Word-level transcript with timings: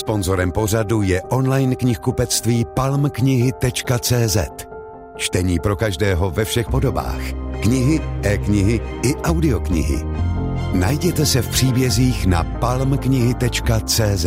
Sponzorem 0.00 0.52
pořadu 0.52 1.02
je 1.02 1.22
online 1.22 1.76
knihkupectví 1.76 2.64
palmknihy.cz. 2.76 4.36
Čtení 5.16 5.58
pro 5.58 5.76
každého 5.76 6.30
ve 6.30 6.44
všech 6.44 6.68
podobách. 6.68 7.20
Knihy, 7.62 8.00
e-knihy 8.22 8.80
i 9.02 9.14
audioknihy. 9.14 10.02
Najděte 10.72 11.26
se 11.26 11.42
v 11.42 11.48
příbězích 11.48 12.26
na 12.26 12.44
palmknihy.cz. 12.44 14.26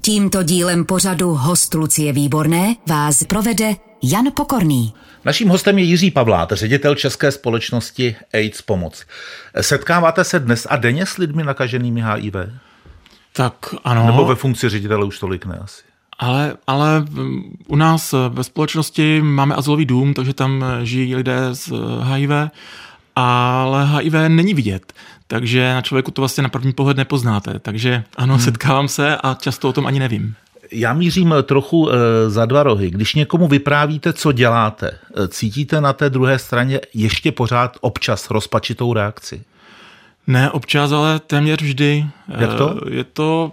Tímto 0.00 0.42
dílem 0.42 0.84
pořadu 0.84 1.34
host 1.34 1.74
Lucie 1.74 2.12
Výborné 2.12 2.74
vás 2.88 3.24
provede 3.24 3.74
Jan 4.02 4.26
Pokorný. 4.36 4.94
Naším 5.24 5.48
hostem 5.48 5.78
je 5.78 5.84
Jiří 5.84 6.10
Pavlát, 6.10 6.52
ředitel 6.52 6.94
České 6.94 7.32
společnosti 7.32 8.16
AIDS 8.34 8.62
Pomoc. 8.62 9.04
Setkáváte 9.60 10.24
se 10.24 10.40
dnes 10.40 10.66
a 10.70 10.76
denně 10.76 11.06
s 11.06 11.16
lidmi 11.16 11.44
nakaženými 11.44 12.02
HIV? 12.02 12.34
Tak 13.36 13.74
ano. 13.84 14.06
Nebo 14.06 14.24
ve 14.24 14.34
funkci 14.34 14.68
ředitele 14.68 15.04
už 15.04 15.18
tolik 15.18 15.46
ne 15.46 15.58
asi? 15.62 15.82
Ale, 16.18 16.56
ale 16.66 17.04
u 17.66 17.76
nás 17.76 18.14
ve 18.28 18.44
společnosti 18.44 19.22
máme 19.22 19.54
azylový 19.54 19.86
dům, 19.86 20.14
takže 20.14 20.34
tam 20.34 20.64
žijí 20.82 21.16
lidé 21.16 21.48
s 21.52 21.72
HIV, 22.02 22.30
ale 23.16 23.86
HIV 23.86 24.14
není 24.28 24.54
vidět. 24.54 24.92
Takže 25.26 25.74
na 25.74 25.82
člověku 25.82 26.10
to 26.10 26.22
vlastně 26.22 26.42
na 26.42 26.48
první 26.48 26.72
pohled 26.72 26.96
nepoznáte. 26.96 27.58
Takže 27.58 28.04
ano, 28.16 28.34
hmm. 28.34 28.44
setkávám 28.44 28.88
se 28.88 29.16
a 29.16 29.34
často 29.34 29.68
o 29.68 29.72
tom 29.72 29.86
ani 29.86 29.98
nevím. 29.98 30.34
Já 30.72 30.94
mířím 30.94 31.34
trochu 31.42 31.90
za 32.28 32.46
dva 32.46 32.62
rohy. 32.62 32.90
Když 32.90 33.14
někomu 33.14 33.48
vyprávíte, 33.48 34.12
co 34.12 34.32
děláte, 34.32 34.98
cítíte 35.28 35.80
na 35.80 35.92
té 35.92 36.10
druhé 36.10 36.38
straně 36.38 36.80
ještě 36.94 37.32
pořád 37.32 37.76
občas 37.80 38.30
rozpačitou 38.30 38.92
reakci? 38.92 39.42
Ne 40.26 40.50
občas, 40.50 40.92
ale 40.92 41.20
téměř 41.20 41.62
vždy. 41.62 42.06
Jak 42.40 42.54
to? 42.54 42.80
Je 42.90 43.04
to, 43.04 43.52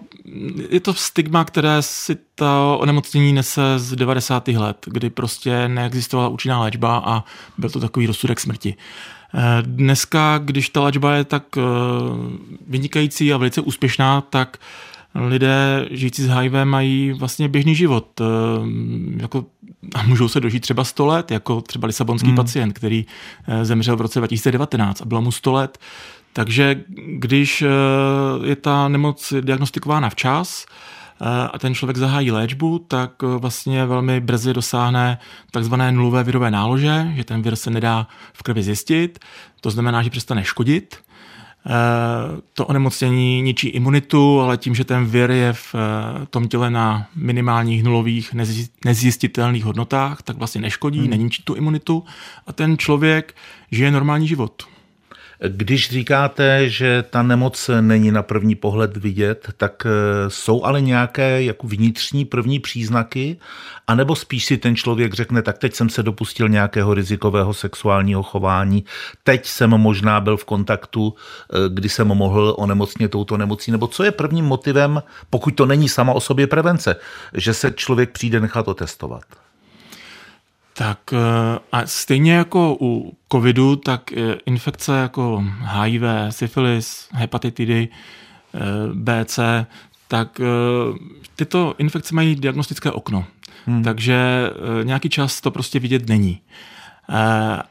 je 0.70 0.80
to 0.80 0.94
stigma, 0.94 1.44
které 1.44 1.82
si 1.82 2.18
ta 2.36 2.76
onemocnění 2.78 3.34
nese 3.34 3.62
z 3.78 3.96
90. 3.96 4.48
let, 4.48 4.78
kdy 4.88 5.10
prostě 5.10 5.68
neexistovala 5.68 6.30
účinná 6.30 6.60
léčba 6.60 7.04
a 7.06 7.24
byl 7.58 7.70
to 7.70 7.80
takový 7.80 8.08
rozsudek 8.08 8.40
smrti. 8.40 8.76
Dneska, 9.62 10.38
když 10.38 10.70
ta 10.70 10.82
léčba 10.82 11.14
je 11.14 11.24
tak 11.24 11.44
vynikající 12.68 13.34
a 13.34 13.38
velice 13.38 13.62
úspěšná, 13.62 14.22
tak 14.22 14.58
lidé 15.16 15.88
žijící 15.92 16.24
s 16.24 16.28
HIV 16.28 16.54
mají 16.64 17.14
vlastně 17.14 17.48
běžný 17.48 17.76
život. 17.76 18.22
Jako, 19.18 19.46
a 19.96 20.04
můžou 20.04 20.28
se 20.28 20.40
dožít 20.40 20.60
třeba 20.60 20.84
100 20.84 21.06
let, 21.06 21.32
jako 21.32 21.62
třeba 21.62 21.88
lisabonský 21.88 22.28
hmm. 22.28 22.36
pacient, 22.36 22.74
který 22.74 23.06
zemřel 23.64 23.98
v 23.98 24.02
roce 24.02 24.20
2019 24.20 25.02
a 25.02 25.06
bylo 25.06 25.22
mu 25.22 25.32
100 25.32 25.52
let. 25.52 25.78
Takže 26.34 26.84
když 27.18 27.64
je 28.44 28.56
ta 28.56 28.88
nemoc 28.88 29.34
diagnostikována 29.42 30.10
včas 30.10 30.66
a 31.54 31.60
ten 31.60 31.76
člověk 31.76 31.98
zahájí 31.98 32.32
léčbu, 32.32 32.80
tak 32.80 33.22
vlastně 33.22 33.86
velmi 33.86 34.20
brzy 34.20 34.54
dosáhne 34.54 35.18
takzvané 35.52 35.92
nulové 35.92 36.24
virové 36.24 36.52
nálože, 36.52 37.12
že 37.16 37.24
ten 37.24 37.42
vir 37.42 37.56
se 37.56 37.70
nedá 37.70 38.08
v 38.34 38.44
krvi 38.44 38.64
zjistit, 38.64 39.20
to 39.62 39.72
znamená, 39.72 40.04
že 40.04 40.10
přestane 40.10 40.44
škodit. 40.44 40.98
To 42.54 42.66
onemocnění 42.66 43.42
ničí 43.42 43.68
imunitu, 43.68 44.42
ale 44.42 44.58
tím, 44.58 44.76
že 44.76 44.84
ten 44.84 45.06
vir 45.06 45.32
je 45.32 45.54
v 45.54 45.76
tom 46.30 46.48
těle 46.48 46.70
na 46.70 47.08
minimálních 47.16 47.84
nulových 47.84 48.34
nezjistitelných 48.86 49.66
hodnotách, 49.66 50.22
tak 50.22 50.38
vlastně 50.38 50.62
neškodí, 50.62 51.00
hmm. 51.00 51.10
neničí 51.10 51.44
tu 51.44 51.54
imunitu 51.54 52.04
a 52.48 52.54
ten 52.54 52.78
člověk 52.78 53.36
žije 53.72 53.92
normální 53.92 54.28
život. 54.28 54.71
Když 55.48 55.90
říkáte, 55.90 56.70
že 56.70 57.04
ta 57.10 57.24
nemoc 57.24 57.70
není 57.82 58.12
na 58.12 58.24
první 58.24 58.56
pohled 58.56 58.98
vidět, 58.98 59.48
tak 59.58 59.86
eh, 59.86 59.90
jsou 60.30 60.64
ale 60.64 60.82
nějaké 60.82 61.44
jako 61.44 61.68
vnitřní 61.68 62.26
první 62.26 62.60
příznaky, 62.60 63.38
anebo 63.88 64.16
spíš 64.16 64.46
si 64.46 64.58
ten 64.58 64.76
člověk 64.76 65.14
řekne, 65.14 65.42
tak 65.42 65.58
teď 65.58 65.74
jsem 65.74 65.90
se 65.90 66.04
dopustil 66.04 66.50
nějakého 66.50 66.94
rizikového 66.94 67.54
sexuálního 67.54 68.24
chování, 68.24 68.86
teď 69.24 69.46
jsem 69.46 69.70
možná 69.70 70.22
byl 70.22 70.38
v 70.38 70.46
kontaktu, 70.46 71.14
eh, 71.14 71.56
kdy 71.70 71.90
jsem 71.90 72.08
mohl 72.08 72.56
onemocnit 72.58 73.12
touto 73.12 73.38
nemocí, 73.38 73.72
nebo 73.72 73.88
co 73.88 74.04
je 74.04 74.12
prvním 74.12 74.46
motivem, 74.46 75.04
pokud 75.30 75.56
to 75.56 75.66
není 75.66 75.90
sama 75.90 76.14
o 76.14 76.20
sobě 76.20 76.48
prevence, 76.48 76.96
že 77.34 77.54
se 77.54 77.72
člověk 77.72 78.12
přijde 78.12 78.40
nechat 78.40 78.68
otestovat? 78.68 79.24
Tak 80.82 81.14
eh, 81.14 81.60
a 81.72 81.86
stejně 81.86 82.34
jako 82.34 82.78
u 82.82 83.18
covidu, 83.32 83.76
tak 83.76 84.12
eh, 84.14 84.36
infekce 84.46 84.98
jako 84.98 85.44
HIV, 85.58 86.02
syfilis, 86.30 87.08
hepatitidy, 87.12 87.88
eh, 88.54 88.60
BC, 88.94 89.40
tak 90.08 90.42
tyto 91.36 91.76
infekce 91.78 92.16
mají 92.16 92.36
diagnostické 92.36 92.92
okno. 92.92 93.26
Hmm. 93.66 93.84
Takže 93.84 94.50
nějaký 94.84 95.10
čas 95.10 95.42
to 95.42 95.52
prostě 95.52 95.80
vidět 95.80 96.10
není. 96.10 96.42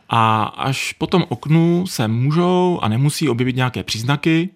A 0.09 0.43
až 0.43 0.93
po 0.93 1.07
tom 1.07 1.25
oknu 1.29 1.87
se 1.87 2.09
můžou 2.09 2.79
a 2.83 2.89
nemusí 2.89 3.29
objevit 3.29 3.57
nějaké 3.57 3.83
příznaky 3.83 4.49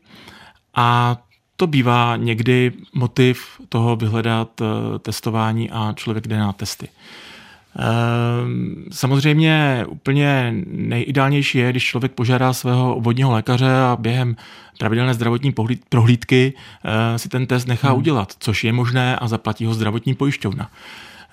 a 0.74 1.16
to 1.56 1.66
bývá 1.66 2.16
někdy 2.16 2.72
motiv 2.94 3.60
toho 3.68 3.96
vyhledat 3.96 4.60
testování 5.02 5.70
a 5.70 5.92
člověk 5.96 6.26
jde 6.26 6.38
na 6.38 6.52
testy. 6.52 6.88
Ehm, 7.78 8.84
samozřejmě 8.92 9.84
úplně 9.88 10.54
nejideálnější 10.66 11.58
je, 11.58 11.70
když 11.70 11.84
člověk 11.84 12.12
požádá 12.12 12.52
svého 12.52 12.96
obvodního 12.96 13.32
lékaře 13.32 13.76
a 13.76 13.96
během 14.00 14.36
pravidelné 14.78 15.14
zdravotní 15.14 15.54
prohlídky 15.88 16.52
eh, 16.84 17.18
si 17.18 17.28
ten 17.28 17.46
test 17.46 17.66
nechá 17.66 17.88
hmm. 17.88 17.98
udělat, 17.98 18.32
což 18.38 18.64
je 18.64 18.72
možné 18.72 19.16
a 19.16 19.28
zaplatí 19.28 19.66
ho 19.66 19.74
zdravotní 19.74 20.14
pojišťovna. 20.14 20.70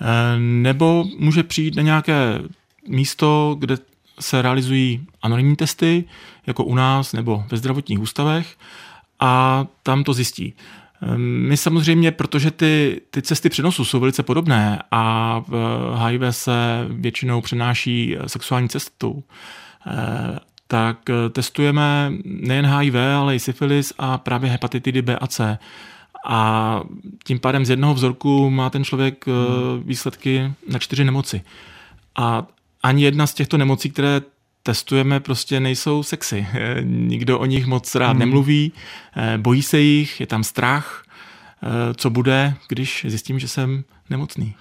Ehm, 0.02 0.64
nebo 0.64 1.06
může 1.20 1.44
přijít 1.44 1.76
na 1.76 1.82
nějaké 1.82 2.40
místo, 2.88 3.56
kde 3.60 3.78
se 4.20 4.42
realizují 4.42 5.08
anonymní 5.22 5.56
testy, 5.56 6.04
jako 6.48 6.64
u 6.64 6.76
nás 6.76 7.14
nebo 7.14 7.44
ve 7.52 7.58
zdravotních 7.58 8.00
ústavech, 8.00 8.58
a 9.20 9.66
tam 9.84 10.04
to 10.04 10.14
zjistí. 10.14 10.54
Ehm, 11.02 11.22
my 11.48 11.58
samozřejmě, 11.58 12.12
protože 12.12 12.52
ty, 12.52 13.02
ty 13.10 13.22
cesty 13.22 13.50
přenosu 13.50 13.86
jsou 13.86 14.00
velice 14.00 14.24
podobné 14.24 14.80
a 14.92 15.40
v 15.48 15.54
HIV 15.98 16.22
se 16.30 16.86
většinou 16.90 17.42
přenáší 17.42 18.18
sexuální 18.28 18.70
cestou, 18.70 19.24
eh, 19.88 20.40
tak 20.68 21.10
eh, 21.10 21.30
testujeme 21.30 22.12
nejen 22.24 22.66
HIV, 22.66 22.96
ale 22.96 23.36
i 23.36 23.40
syfilis 23.40 23.94
a 23.98 24.18
právě 24.18 24.50
hepatitidy 24.50 25.02
B 25.02 25.16
a 25.16 25.28
C. 25.28 25.58
A 26.26 26.82
tím 27.24 27.40
pádem 27.40 27.66
z 27.66 27.70
jednoho 27.70 27.94
vzorku 27.94 28.50
má 28.50 28.70
ten 28.70 28.84
člověk 28.84 29.26
eh, 29.28 29.32
hmm. 29.32 29.84
výsledky 29.84 30.54
na 30.70 30.80
čtyři 30.80 31.04
nemoci. 31.04 31.42
A 32.16 32.48
ani 32.84 33.04
jedna 33.04 33.28
z 33.28 33.34
těchto 33.34 33.58
nemocí, 33.58 33.90
které 33.90 34.22
testujeme, 34.64 35.20
prostě 35.20 35.60
nejsou 35.60 36.04
sexy. 36.04 36.48
Nikdo 36.84 37.40
o 37.40 37.46
nich 37.46 37.66
moc 37.66 37.96
rád 37.96 38.10
hmm. 38.10 38.20
nemluví, 38.20 38.72
eh, 39.16 39.38
bojí 39.38 39.62
se 39.62 39.80
jich, 39.80 40.20
je 40.20 40.28
tam 40.28 40.44
strach, 40.44 41.04
eh, 41.64 41.94
co 41.94 42.10
bude, 42.10 42.54
když 42.68 43.06
zjistím, 43.10 43.40
že 43.40 43.48
jsem 43.48 43.84
nemocný. 44.10 44.56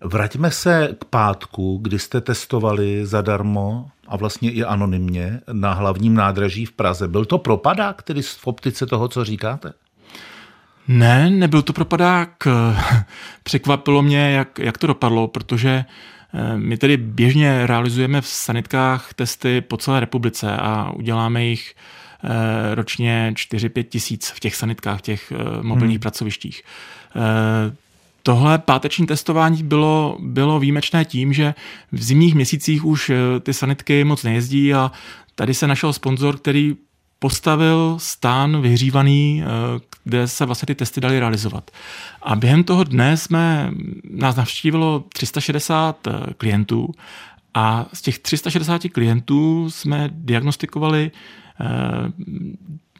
Vraťme 0.00 0.50
se 0.50 0.88
k 1.00 1.04
pátku, 1.04 1.78
kdy 1.82 1.98
jste 1.98 2.20
testovali 2.20 3.06
zadarmo 3.06 3.90
a 4.08 4.16
vlastně 4.16 4.50
i 4.52 4.64
anonymně 4.64 5.40
na 5.52 5.72
hlavním 5.72 6.14
nádraží 6.14 6.66
v 6.66 6.72
Praze. 6.72 7.08
Byl 7.08 7.24
to 7.24 7.38
propadák, 7.38 8.02
tedy 8.02 8.22
v 8.22 8.46
optice 8.46 8.86
toho, 8.86 9.08
co 9.08 9.24
říkáte? 9.24 9.72
Ne, 10.88 11.30
nebyl 11.30 11.62
to 11.62 11.72
propadák. 11.72 12.48
Překvapilo 13.42 14.02
mě, 14.02 14.32
jak, 14.32 14.58
jak 14.58 14.78
to 14.78 14.86
dopadlo, 14.86 15.28
protože 15.28 15.84
Eh, 15.84 16.23
my 16.56 16.76
tedy 16.76 16.96
běžně 16.96 17.66
realizujeme 17.66 18.20
v 18.20 18.26
sanitkách 18.26 19.14
testy 19.14 19.60
po 19.60 19.76
celé 19.76 20.00
republice 20.00 20.56
a 20.56 20.90
uděláme 20.90 21.44
jich 21.44 21.74
eh, 22.24 22.74
ročně 22.74 23.32
4-5 23.36 23.84
tisíc 23.84 24.30
v 24.30 24.40
těch 24.40 24.56
sanitkách, 24.56 24.98
v 24.98 25.02
těch 25.02 25.32
eh, 25.32 25.62
mobilních 25.62 25.96
hmm. 25.96 26.00
pracovištích. 26.00 26.62
Tohle 28.22 28.58
páteční 28.58 29.06
testování 29.06 29.62
bylo, 29.62 30.18
bylo 30.20 30.60
výjimečné 30.60 31.04
tím, 31.04 31.32
že 31.32 31.54
v 31.92 32.02
zimních 32.02 32.34
měsících 32.34 32.84
už 32.84 33.10
ty 33.40 33.52
sanitky 33.52 34.04
moc 34.04 34.22
nejezdí 34.22 34.74
a 34.74 34.92
tady 35.34 35.54
se 35.54 35.66
našel 35.66 35.92
sponzor, 35.92 36.36
který 36.36 36.76
postavil 37.18 37.96
stán 37.98 38.60
vyhřívaný, 38.60 39.42
eh, 39.42 39.46
kde 40.04 40.28
se 40.28 40.46
vlastně 40.46 40.66
ty 40.66 40.74
testy 40.74 41.00
daly 41.00 41.20
realizovat. 41.20 41.70
A 42.22 42.36
během 42.36 42.64
toho 42.64 42.84
dne 42.84 43.16
jsme, 43.16 43.70
nás 44.10 44.36
navštívilo 44.36 45.04
360 45.12 46.06
eh, 46.06 46.34
klientů 46.36 46.92
a 47.54 47.86
z 47.92 48.02
těch 48.02 48.18
360 48.18 48.88
klientů 48.88 49.70
jsme 49.70 50.10
diagnostikovali 50.12 51.10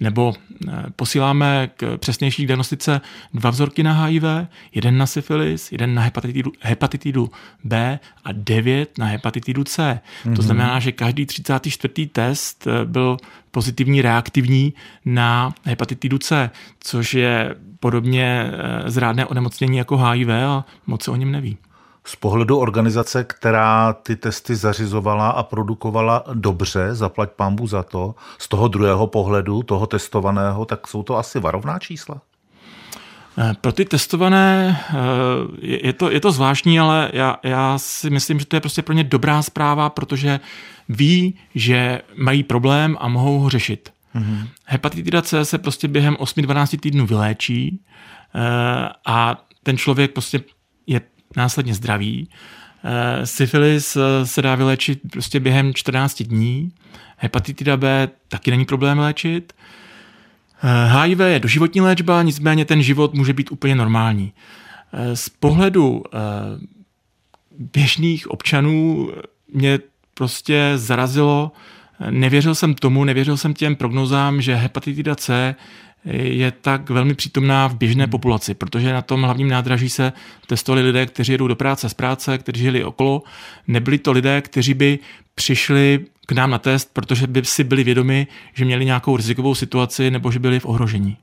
nebo 0.00 0.34
posíláme 0.96 1.70
k 1.76 1.96
přesnější 1.96 2.46
diagnostice 2.46 3.00
dva 3.34 3.50
vzorky 3.50 3.82
na 3.82 4.04
HIV, 4.04 4.22
jeden 4.74 4.98
na 4.98 5.06
syfilis, 5.06 5.72
jeden 5.72 5.94
na 5.94 6.02
hepatitidu, 6.02 6.52
hepatitidu 6.60 7.30
B 7.64 7.98
a 8.24 8.28
devět 8.32 8.98
na 8.98 9.06
hepatitidu 9.06 9.64
C. 9.64 9.82
Mm-hmm. 9.82 10.22
To 10.22 10.28
mhm. 10.28 10.42
znamená, 10.42 10.80
že 10.80 10.92
každý 10.92 11.26
34. 11.26 12.06
test 12.06 12.66
byl 12.84 13.16
pozitivní 13.50 14.02
reaktivní 14.02 14.74
na 15.04 15.54
hepatitidu 15.64 16.18
C, 16.18 16.50
což 16.80 17.14
je 17.14 17.54
podobně 17.80 18.50
zrádné 18.86 19.26
onemocnění 19.26 19.76
jako 19.78 19.96
HIV 19.96 20.28
a 20.28 20.64
moc 20.86 21.04
se 21.04 21.10
o 21.10 21.16
něm 21.16 21.32
neví. 21.32 21.56
Z 22.06 22.16
pohledu 22.16 22.58
organizace, 22.58 23.24
která 23.24 23.92
ty 23.92 24.16
testy 24.16 24.56
zařizovala 24.56 25.30
a 25.30 25.42
produkovala 25.42 26.24
dobře, 26.34 26.94
zaplať 26.94 27.30
pambu 27.30 27.66
za 27.66 27.82
to, 27.82 28.14
z 28.38 28.48
toho 28.48 28.68
druhého 28.68 29.06
pohledu, 29.06 29.62
toho 29.62 29.86
testovaného, 29.86 30.64
tak 30.64 30.88
jsou 30.88 31.02
to 31.02 31.16
asi 31.16 31.40
varovná 31.40 31.78
čísla? 31.78 32.20
Eh, 33.38 33.54
pro 33.60 33.72
ty 33.72 33.84
testované 33.84 34.80
eh, 34.90 34.94
je 35.60 35.92
to, 35.92 36.10
je 36.10 36.20
to 36.20 36.32
zvláštní, 36.32 36.80
ale 36.80 37.10
já, 37.12 37.36
já 37.42 37.78
si 37.78 38.10
myslím, 38.10 38.40
že 38.40 38.46
to 38.46 38.56
je 38.56 38.60
prostě 38.60 38.82
pro 38.82 38.94
ně 38.94 39.04
dobrá 39.04 39.42
zpráva, 39.42 39.90
protože 39.90 40.40
ví, 40.88 41.38
že 41.54 42.00
mají 42.16 42.42
problém 42.42 42.96
a 43.00 43.08
mohou 43.08 43.38
ho 43.38 43.48
řešit. 43.50 43.90
Mm-hmm. 44.14 44.48
Hepatitida 44.64 45.22
C 45.22 45.44
se 45.44 45.58
prostě 45.58 45.88
během 45.88 46.14
8-12 46.14 46.78
týdnů 46.80 47.06
vyléčí 47.06 47.80
eh, 48.34 48.88
a 49.06 49.44
ten 49.62 49.78
člověk 49.78 50.12
prostě 50.12 50.40
je 50.86 51.00
následně 51.36 51.74
zdraví. 51.74 52.28
Eh, 52.84 53.26
syfilis 53.26 53.96
eh, 53.96 54.26
se 54.26 54.42
dá 54.42 54.54
vylečit 54.54 55.00
prostě 55.10 55.40
během 55.40 55.74
14 55.74 56.22
dní. 56.22 56.72
Hepatitida 57.16 57.76
B 57.76 58.08
taky 58.28 58.50
není 58.50 58.64
problém 58.64 58.98
léčit. 58.98 59.52
HIV 61.02 61.20
eh, 61.20 61.28
je 61.30 61.40
doživotní 61.40 61.80
léčba, 61.80 62.22
nicméně 62.22 62.64
ten 62.64 62.82
život 62.82 63.14
může 63.14 63.32
být 63.32 63.52
úplně 63.52 63.74
normální. 63.74 64.32
Z 65.14 65.28
pohledu 65.28 66.02
běžných 67.58 68.30
občanů 68.30 69.10
mě 69.52 69.78
prostě 70.14 70.72
zarazilo, 70.76 71.52
nevěřil 72.10 72.54
jsem 72.54 72.74
tomu, 72.74 73.04
nevěřil 73.04 73.36
jsem 73.36 73.54
těm 73.54 73.76
prognozám, 73.76 74.40
že 74.40 74.54
hepatitida 74.54 75.14
C 75.14 75.54
je 76.12 76.50
tak 76.50 76.90
velmi 76.90 77.14
přítomná 77.14 77.66
v 77.66 77.76
běžné 77.76 78.04
hmm. 78.04 78.10
populaci, 78.10 78.54
protože 78.54 78.92
na 78.92 79.02
tom 79.02 79.22
hlavním 79.22 79.48
nádraží 79.48 79.88
se 79.88 80.12
testovali 80.46 80.82
lidé, 80.82 81.06
kteří 81.06 81.32
jedou 81.32 81.48
do 81.48 81.56
práce 81.56 81.88
z 81.88 81.94
práce, 81.94 82.38
kteří 82.38 82.60
žili 82.60 82.84
okolo. 82.84 83.22
Nebyli 83.68 83.98
to 83.98 84.12
lidé, 84.12 84.40
kteří 84.40 84.74
by 84.74 84.98
přišli 85.34 86.06
k 86.26 86.32
nám 86.32 86.50
na 86.50 86.58
test, 86.58 86.90
protože 86.92 87.26
by 87.26 87.44
si 87.44 87.64
byli 87.64 87.84
vědomi, 87.84 88.26
že 88.54 88.64
měli 88.64 88.84
nějakou 88.84 89.16
rizikovou 89.16 89.54
situaci 89.54 90.10
nebo 90.10 90.30
že 90.30 90.38
byli 90.38 90.60
v 90.60 90.66
ohrožení. 90.66 91.16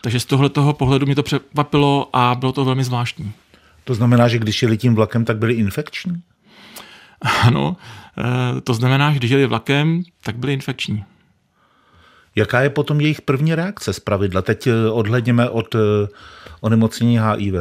Takže 0.00 0.20
z 0.20 0.24
tohle 0.24 0.48
toho 0.48 0.72
pohledu 0.72 1.06
mě 1.06 1.14
to 1.14 1.22
překvapilo 1.22 2.08
a 2.12 2.34
bylo 2.34 2.52
to 2.52 2.64
velmi 2.64 2.84
zvláštní. 2.84 3.32
To 3.84 3.94
znamená, 3.94 4.28
že 4.28 4.38
když 4.38 4.62
jeli 4.62 4.76
tím 4.76 4.94
vlakem, 4.94 5.24
tak 5.24 5.38
byli 5.38 5.54
infekční? 5.54 6.22
Ano, 7.42 7.76
eh, 8.18 8.60
to 8.60 8.74
znamená, 8.74 9.12
že 9.12 9.18
když 9.18 9.30
jeli 9.30 9.46
vlakem, 9.46 10.02
tak 10.22 10.36
byli 10.36 10.52
infekční. 10.52 11.04
Jaká 12.38 12.60
je 12.60 12.70
potom 12.70 13.00
jejich 13.00 13.22
první 13.22 13.54
reakce 13.54 13.92
z 13.92 14.00
pravidla? 14.00 14.42
Teď 14.42 14.66
eh, 14.66 14.90
odhledněme 14.90 15.48
od 15.48 15.74
eh, 15.74 15.78
onemocnění 16.60 17.18
HIV. 17.18 17.54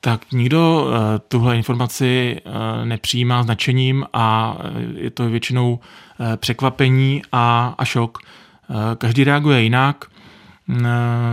Tak 0.00 0.32
nikdo 0.32 0.88
eh, 0.88 1.18
tuhle 1.28 1.56
informaci 1.56 2.40
nepřijímá 2.84 3.42
značením 3.42 4.06
a 4.12 4.56
je 4.94 5.10
to 5.10 5.28
většinou 5.28 5.78
překvapení 6.36 7.22
a, 7.32 7.74
a 7.78 7.84
šok. 7.84 8.18
Každý 8.98 9.24
reaguje 9.24 9.62
jinak. 9.62 10.04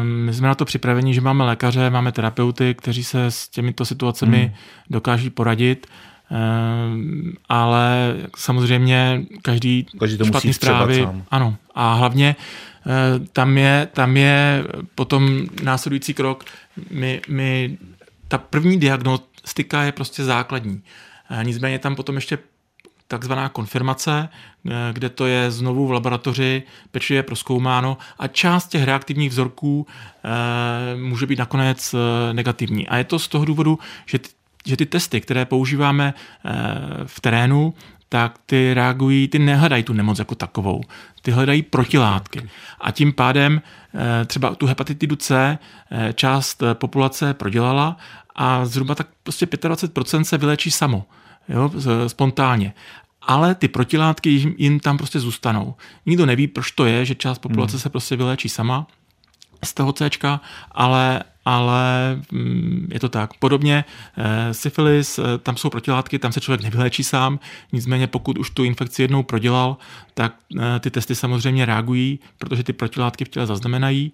My 0.04 0.34
jsme 0.34 0.48
na 0.48 0.56
to 0.56 0.66
připraveni, 0.66 1.14
že 1.14 1.22
máme 1.22 1.44
lékaře, 1.44 1.90
máme 1.90 2.12
terapeuty, 2.12 2.76
kteří 2.76 3.04
se 3.04 3.26
s 3.26 3.50
těmito 3.50 3.86
situacemi 3.86 4.38
hmm. 4.38 4.54
dokáží 4.90 5.30
poradit. 5.30 5.88
Ehm, 6.32 7.34
ale 7.50 8.16
samozřejmě 8.38 9.22
každý, 9.42 9.86
každý 10.00 10.18
to 10.18 10.26
špatný 10.26 10.54
zprávy, 10.54 11.04
sám. 11.04 11.24
ano. 11.32 11.56
A 11.76 11.94
hlavně 11.94 12.36
eh, 12.86 13.20
tam 13.34 13.58
je, 13.58 13.88
tam 13.94 14.18
je 14.18 14.64
potom 14.96 15.48
následující 15.64 16.14
krok. 16.14 16.46
My, 16.92 17.22
my, 17.28 17.78
ta 18.28 18.38
první 18.38 18.80
diagnostika 18.80 19.84
je 19.84 19.92
prostě 19.92 20.24
základní. 20.24 20.82
Eh, 21.30 21.44
nicméně 21.44 21.80
tam 21.80 21.96
potom 21.96 22.16
ještě 22.16 22.38
takzvaná 23.08 23.50
konfirmace, 23.50 24.30
eh, 24.30 24.72
kde 24.94 25.10
to 25.10 25.26
je 25.26 25.52
znovu 25.52 25.88
v 25.88 25.92
laboratoři 25.92 26.64
pečlivě 26.92 27.24
proskoumáno 27.24 27.98
a 28.20 28.28
část 28.28 28.68
těch 28.68 28.84
reaktivních 28.84 29.30
vzorků 29.30 29.88
může 30.96 31.26
být 31.26 31.40
nakonec 31.40 31.96
negativní. 32.32 32.88
A 32.88 32.98
je 32.98 33.04
to 33.04 33.20
z 33.20 33.28
toho 33.28 33.46
důvodu, 33.46 33.80
že 34.06 34.20
ty 34.20 34.30
že 34.68 34.78
ty 34.78 34.86
testy, 34.86 35.22
které 35.22 35.46
používáme 35.46 36.14
eh, 36.14 36.52
v 37.06 37.20
terénu, 37.22 37.74
tak 38.10 38.40
ty 38.46 38.74
reagují, 38.74 39.28
ty 39.28 39.40
nehledají 39.40 39.84
tu 39.84 39.94
nemoc 39.94 40.20
jako 40.20 40.36
takovou. 40.36 40.82
Ty 41.22 41.32
hledají 41.32 41.62
protilátky. 41.62 42.50
A 42.82 42.92
tím 42.92 43.14
pádem 43.14 43.62
eh, 43.62 44.26
třeba 44.26 44.56
tu 44.56 44.66
hepatitidu 44.66 45.16
C 45.16 45.58
eh, 45.92 46.14
část 46.14 46.64
populace 46.74 47.34
prodělala 47.34 47.98
a 48.36 48.66
zhruba 48.66 48.96
tak 48.96 49.08
prostě 49.24 49.46
25% 49.46 50.22
se 50.22 50.38
vylečí 50.38 50.72
samo, 50.72 51.06
jo, 51.50 51.72
spontánně. 52.08 52.74
Ale 53.22 53.56
ty 53.56 53.68
protilátky 53.68 54.54
jim 54.58 54.80
tam 54.80 54.98
prostě 54.98 55.20
zůstanou. 55.20 55.76
Nikdo 56.06 56.26
neví, 56.26 56.48
proč 56.48 56.72
to 56.72 56.86
je, 56.86 57.06
že 57.06 57.16
část 57.16 57.40
populace 57.40 57.72
hmm. 57.74 57.80
se 57.80 57.90
prostě 57.90 58.16
vyléčí 58.16 58.50
sama 58.50 58.88
z 59.66 59.74
toho 59.74 59.94
C, 59.94 60.10
ale, 60.72 61.24
ale 61.46 62.16
mm, 62.32 62.88
je 62.92 63.00
to 63.00 63.10
tak. 63.10 63.34
Podobně 63.34 63.86
eh, 64.18 64.54
syfilis, 64.54 65.20
eh, 65.20 65.24
tam 65.38 65.58
jsou 65.58 65.70
protilátky, 65.70 66.20
tam 66.20 66.32
se 66.32 66.42
člověk 66.42 66.62
nevyléčí 66.62 67.04
sám, 67.04 67.40
nicméně 67.72 68.08
pokud 68.08 68.38
už 68.38 68.50
tu 68.50 68.64
infekci 68.64 69.02
jednou 69.02 69.24
prodělal, 69.24 69.78
tak 70.14 70.36
eh, 70.60 70.80
ty 70.80 70.92
testy 70.92 71.16
samozřejmě 71.16 71.66
reagují, 71.66 72.20
protože 72.38 72.64
ty 72.64 72.74
protilátky 72.74 73.26
v 73.26 73.30
těle 73.30 73.46
zaznamenají 73.46 74.14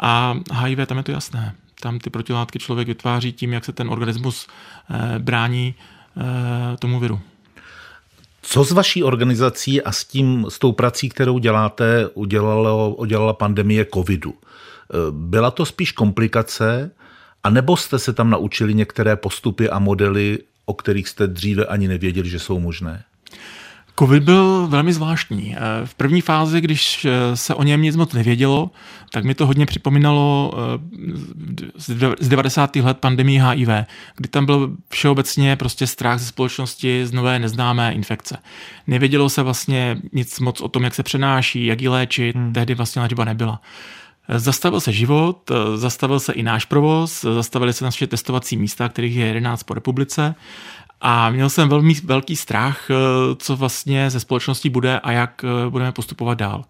a 0.00 0.34
HIV 0.52 0.78
tam 0.86 0.96
je 0.96 1.04
to 1.04 1.12
jasné. 1.12 1.54
Tam 1.80 1.98
ty 1.98 2.10
protilátky 2.10 2.58
člověk 2.58 2.88
vytváří 2.88 3.32
tím, 3.32 3.52
jak 3.52 3.64
se 3.64 3.72
ten 3.72 3.88
organismus 3.88 4.46
brání 5.18 5.74
tomu 6.78 7.00
viru. 7.00 7.20
Co 8.42 8.64
s 8.64 8.72
vaší 8.72 9.02
organizací 9.02 9.82
a 9.82 9.92
s 9.92 10.04
tím, 10.04 10.46
s 10.48 10.58
tou 10.58 10.72
prací, 10.72 11.08
kterou 11.08 11.38
děláte, 11.38 12.08
udělalo, 12.14 12.94
udělala 12.94 13.32
pandemie 13.32 13.86
covidu? 13.94 14.34
Byla 15.10 15.50
to 15.50 15.66
spíš 15.66 15.92
komplikace, 15.92 16.90
anebo 17.42 17.76
jste 17.76 17.98
se 17.98 18.12
tam 18.12 18.30
naučili 18.30 18.74
některé 18.74 19.16
postupy 19.16 19.70
a 19.70 19.78
modely, 19.78 20.38
o 20.64 20.74
kterých 20.74 21.08
jste 21.08 21.26
dříve 21.26 21.66
ani 21.66 21.88
nevěděli, 21.88 22.28
že 22.28 22.38
jsou 22.38 22.60
možné? 22.60 23.04
Covid 23.98 24.22
byl 24.22 24.66
velmi 24.66 24.92
zvláštní. 24.92 25.56
Eh, 25.56 25.86
v 25.86 25.94
první 25.94 26.20
fázi, 26.20 26.60
když 26.60 27.04
eh, 27.04 27.36
se 27.36 27.54
o 27.54 27.62
něm 27.62 27.82
nic 27.82 27.96
moc 27.96 28.12
nevědělo, 28.12 28.70
tak 29.10 29.24
mi 29.24 29.34
to 29.34 29.46
hodně 29.46 29.66
připomínalo 29.66 30.52
eh, 30.56 32.14
z 32.20 32.28
90. 32.28 32.76
let 32.76 32.98
pandemii 32.98 33.38
HIV, 33.38 33.68
kdy 34.16 34.28
tam 34.28 34.46
byl 34.46 34.76
všeobecně 34.88 35.56
prostě 35.56 35.86
strach 35.86 36.18
ze 36.18 36.26
společnosti 36.26 37.06
z 37.06 37.12
nové 37.12 37.38
neznámé 37.38 37.92
infekce. 37.92 38.38
Nevědělo 38.86 39.28
se 39.28 39.42
vlastně 39.42 39.98
nic 40.12 40.40
moc 40.40 40.60
o 40.60 40.68
tom, 40.68 40.82
jak 40.82 40.94
se 40.94 41.02
přenáší, 41.02 41.66
jak 41.66 41.80
ji 41.80 41.88
léčit, 41.88 42.36
hmm. 42.36 42.52
tehdy 42.52 42.74
vlastně 42.74 43.02
léčba 43.02 43.24
nebyla. 43.24 43.60
Zastavil 44.28 44.80
se 44.80 44.92
život, 44.92 45.50
zastavil 45.74 46.20
se 46.20 46.32
i 46.32 46.42
náš 46.42 46.64
provoz, 46.64 47.24
zastavili 47.34 47.72
se 47.72 47.84
naše 47.84 48.06
testovací 48.06 48.56
místa, 48.56 48.88
kterých 48.88 49.16
je 49.16 49.26
11 49.26 49.62
po 49.62 49.74
republice 49.74 50.34
a 51.00 51.30
měl 51.30 51.50
jsem 51.50 51.68
velmi 51.68 51.94
velký 51.94 52.36
strach, 52.36 52.88
co 53.36 53.56
vlastně 53.56 54.10
ze 54.10 54.20
společností 54.20 54.70
bude 54.70 55.00
a 55.00 55.12
jak 55.12 55.44
budeme 55.70 55.92
postupovat 55.92 56.38
dál. 56.38 56.64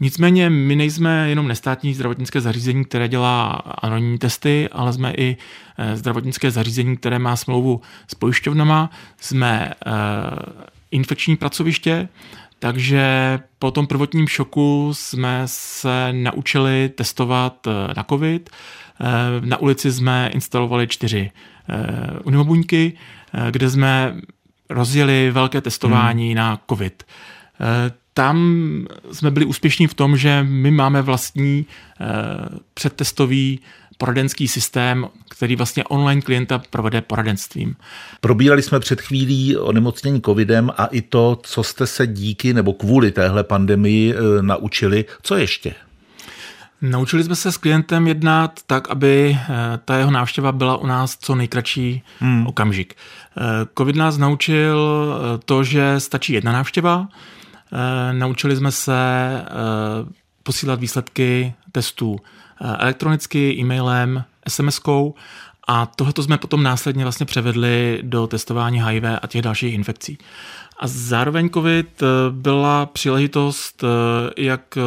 Nicméně 0.00 0.50
my 0.50 0.76
nejsme 0.76 1.28
jenom 1.28 1.48
nestátní 1.48 1.94
zdravotnické 1.94 2.40
zařízení, 2.40 2.84
které 2.84 3.08
dělá 3.08 3.46
anonymní 3.82 4.18
testy, 4.18 4.68
ale 4.72 4.92
jsme 4.92 5.14
i 5.16 5.36
eh, 5.78 5.96
zdravotnické 5.96 6.50
zařízení, 6.50 6.96
které 6.96 7.18
má 7.18 7.36
smlouvu 7.36 7.80
s 8.08 8.14
pojišťovnama, 8.14 8.90
jsme 9.20 9.72
eh, 9.86 9.90
infekční 10.90 11.36
pracoviště, 11.36 12.08
takže 12.64 13.38
po 13.58 13.70
tom 13.70 13.86
prvotním 13.86 14.28
šoku 14.28 14.90
jsme 14.94 15.42
se 15.44 16.12
naučili 16.12 16.88
testovat 16.88 17.66
eh, 17.66 17.94
na 17.96 18.04
COVID. 18.04 18.50
Eh, 18.50 19.04
na 19.40 19.56
ulici 19.56 19.92
jsme 19.92 20.30
instalovali 20.32 20.86
čtyři 20.86 21.30
eh, 21.68 22.20
unimobuňky, 22.24 22.92
kde 23.50 23.70
jsme 23.70 24.16
rozjeli 24.70 25.30
velké 25.30 25.60
testování 25.60 26.26
hmm. 26.26 26.36
na 26.36 26.60
COVID. 26.70 27.04
Tam 28.14 28.36
jsme 29.12 29.30
byli 29.30 29.46
úspěšní 29.46 29.86
v 29.86 29.94
tom, 29.94 30.16
že 30.16 30.46
my 30.48 30.70
máme 30.70 31.02
vlastní 31.02 31.66
předtestový 32.74 33.60
poradenský 33.98 34.48
systém, 34.48 35.08
který 35.30 35.56
vlastně 35.56 35.84
online 35.84 36.20
klienta 36.20 36.62
provede 36.70 37.00
poradenstvím. 37.00 37.76
Probírali 38.20 38.62
jsme 38.62 38.80
před 38.80 39.00
chvílí 39.00 39.56
onemocnění 39.56 40.22
covidem 40.22 40.70
a 40.76 40.86
i 40.86 41.00
to, 41.00 41.40
co 41.42 41.62
jste 41.62 41.86
se 41.86 42.06
díky 42.06 42.54
nebo 42.54 42.72
kvůli 42.72 43.10
téhle 43.10 43.44
pandemii 43.44 44.14
e, 44.14 44.42
naučili. 44.42 45.04
Co 45.22 45.36
ještě? 45.36 45.74
Naučili 46.82 47.24
jsme 47.24 47.36
se 47.36 47.52
s 47.52 47.56
klientem 47.56 48.06
jednat 48.06 48.60
tak, 48.66 48.90
aby 48.90 49.38
eh, 49.40 49.78
ta 49.84 49.96
jeho 49.96 50.10
návštěva 50.10 50.52
byla 50.52 50.76
u 50.76 50.86
nás 50.86 51.16
co 51.16 51.34
nejkratší 51.34 52.02
hmm. 52.20 52.46
okamžik. 52.46 52.94
Eh, 52.94 53.42
Covid 53.78 53.96
nás 53.96 54.18
naučil 54.18 54.78
to, 55.44 55.64
že 55.64 56.00
stačí 56.00 56.32
jedna 56.32 56.52
návštěva. 56.52 57.08
Naučili 58.12 58.56
jsme 58.56 58.72
se 58.72 58.92
posílat 60.42 60.80
výsledky 60.80 61.54
testů 61.72 62.20
elektronicky, 62.60 63.56
e-mailem, 63.58 64.24
SMS-kou 64.48 65.14
a 65.68 65.86
tohoto 65.86 66.22
jsme 66.22 66.38
potom 66.38 66.62
následně 66.62 67.04
vlastně 67.04 67.26
převedli 67.26 67.98
do 68.02 68.26
testování 68.26 68.82
HIV 68.82 69.04
a 69.22 69.26
těch 69.26 69.42
dalších 69.42 69.74
infekcí. 69.74 70.18
A 70.78 70.86
zároveň 70.86 71.50
COVID 71.50 72.02
byla 72.30 72.86
příležitost, 72.86 73.84
jak 74.36 74.78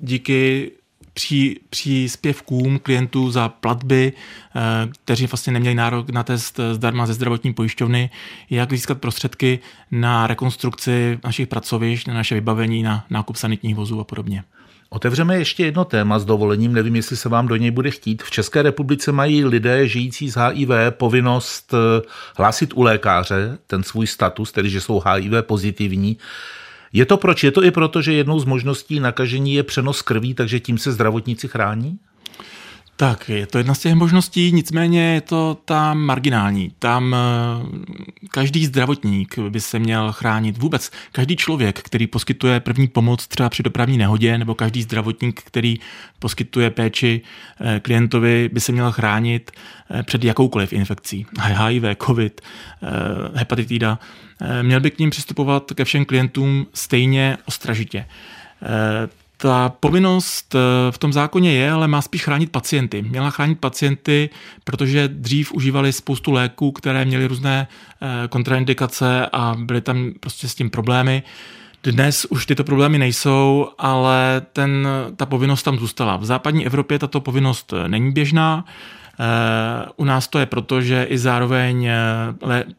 díky 0.00 0.70
pří, 1.18 1.60
příspěvkům 1.70 2.78
klientů 2.78 3.30
za 3.30 3.48
platby, 3.48 4.12
eh, 4.12 4.60
kteří 5.04 5.26
vlastně 5.26 5.52
neměli 5.52 5.74
nárok 5.74 6.10
na 6.10 6.22
test 6.22 6.60
zdarma 6.72 7.06
ze 7.06 7.14
zdravotní 7.14 7.52
pojišťovny, 7.52 8.10
jak 8.50 8.72
získat 8.72 8.98
prostředky 8.98 9.58
na 9.90 10.26
rekonstrukci 10.26 11.18
našich 11.24 11.48
pracovišť, 11.48 12.08
na 12.08 12.14
naše 12.14 12.34
vybavení, 12.34 12.82
na 12.82 13.04
nákup 13.10 13.36
sanitních 13.36 13.74
vozů 13.74 14.00
a 14.00 14.04
podobně. 14.04 14.44
Otevřeme 14.90 15.36
ještě 15.36 15.64
jedno 15.64 15.84
téma 15.84 16.18
s 16.18 16.24
dovolením, 16.24 16.72
nevím, 16.72 16.96
jestli 16.96 17.16
se 17.16 17.28
vám 17.28 17.48
do 17.48 17.56
něj 17.56 17.70
bude 17.70 17.90
chtít. 17.90 18.22
V 18.22 18.30
České 18.30 18.62
republice 18.62 19.12
mají 19.12 19.44
lidé 19.44 19.88
žijící 19.88 20.30
z 20.30 20.36
HIV 20.36 20.68
povinnost 20.90 21.74
eh, 21.74 22.08
hlásit 22.36 22.72
u 22.74 22.82
lékaře 22.82 23.58
ten 23.66 23.82
svůj 23.82 24.06
status, 24.06 24.52
tedy 24.52 24.70
že 24.70 24.80
jsou 24.80 25.02
HIV 25.06 25.32
pozitivní. 25.40 26.18
Je 26.92 27.06
to 27.06 27.16
proč? 27.16 27.44
Je 27.44 27.50
to 27.50 27.64
i 27.64 27.70
proto, 27.70 28.02
že 28.02 28.12
jednou 28.12 28.40
z 28.40 28.44
možností 28.44 29.00
nakažení 29.00 29.54
je 29.54 29.62
přenos 29.62 30.02
krví, 30.02 30.34
takže 30.34 30.60
tím 30.60 30.78
se 30.78 30.92
zdravotníci 30.92 31.48
chrání? 31.48 31.98
Tak, 33.00 33.28
je 33.28 33.46
to 33.46 33.58
jedna 33.58 33.74
z 33.74 33.78
těch 33.78 33.94
možností, 33.94 34.52
nicméně 34.52 35.14
je 35.14 35.20
to 35.20 35.58
tam 35.64 35.98
marginální. 35.98 36.72
Tam 36.78 37.14
eh, 37.14 38.28
každý 38.30 38.66
zdravotník 38.66 39.38
by 39.38 39.60
se 39.60 39.78
měl 39.78 40.12
chránit. 40.12 40.58
Vůbec 40.58 40.90
každý 41.12 41.36
člověk, 41.36 41.82
který 41.82 42.06
poskytuje 42.06 42.60
první 42.60 42.88
pomoc 42.88 43.26
třeba 43.26 43.48
při 43.48 43.62
dopravní 43.62 43.98
nehodě, 43.98 44.38
nebo 44.38 44.54
každý 44.54 44.82
zdravotník, 44.82 45.42
který 45.44 45.76
poskytuje 46.18 46.70
péči 46.70 47.20
eh, 47.60 47.80
klientovi, 47.80 48.50
by 48.52 48.60
se 48.60 48.72
měl 48.72 48.92
chránit 48.92 49.50
eh, 49.90 50.02
před 50.02 50.24
jakoukoliv 50.24 50.72
infekcí. 50.72 51.26
HIV, 51.40 51.82
COVID, 52.06 52.40
hepatitida. 53.34 53.98
Měl 54.62 54.80
by 54.80 54.90
k 54.90 54.98
ním 54.98 55.10
přistupovat 55.10 55.72
ke 55.74 55.84
všem 55.84 56.04
klientům 56.04 56.66
stejně 56.74 57.36
ostražitě 57.46 58.06
ta 59.40 59.68
povinnost 59.68 60.54
eh, 60.54 60.58
v 60.92 60.98
tom 60.98 61.12
zákoně 61.12 61.52
je, 61.52 61.70
ale 61.70 61.88
má 61.88 62.02
spíš 62.02 62.24
chránit 62.24 62.52
pacienty. 62.52 63.02
Měla 63.02 63.30
chránit 63.30 63.60
pacienty, 63.60 64.30
protože 64.64 65.08
dřív 65.08 65.52
užívali 65.52 65.92
spoustu 65.92 66.32
léků, 66.32 66.72
které 66.72 67.04
měly 67.04 67.26
různé 67.26 67.68
eh, 68.02 68.28
kontraindikace 68.28 69.26
a 69.32 69.56
byly 69.58 69.80
tam 69.80 70.12
prostě 70.20 70.48
s 70.48 70.54
tím 70.54 70.70
problémy. 70.70 71.22
Dnes 71.82 72.24
už 72.24 72.46
tyto 72.46 72.64
problémy 72.64 72.98
nejsou, 72.98 73.68
ale 73.78 74.42
ten, 74.52 74.88
ta 75.16 75.26
povinnost 75.26 75.62
tam 75.62 75.78
zůstala. 75.78 76.16
V 76.16 76.24
západní 76.24 76.66
Evropě 76.66 76.98
tato 76.98 77.20
povinnost 77.20 77.72
eh, 77.72 77.88
není 77.88 78.12
běžná. 78.12 78.64
U 79.96 80.04
nás 80.04 80.28
to 80.28 80.38
je 80.38 80.46
proto, 80.46 80.80
že 80.80 81.04
i 81.04 81.18
zároveň 81.18 81.86
eh, 81.86 81.94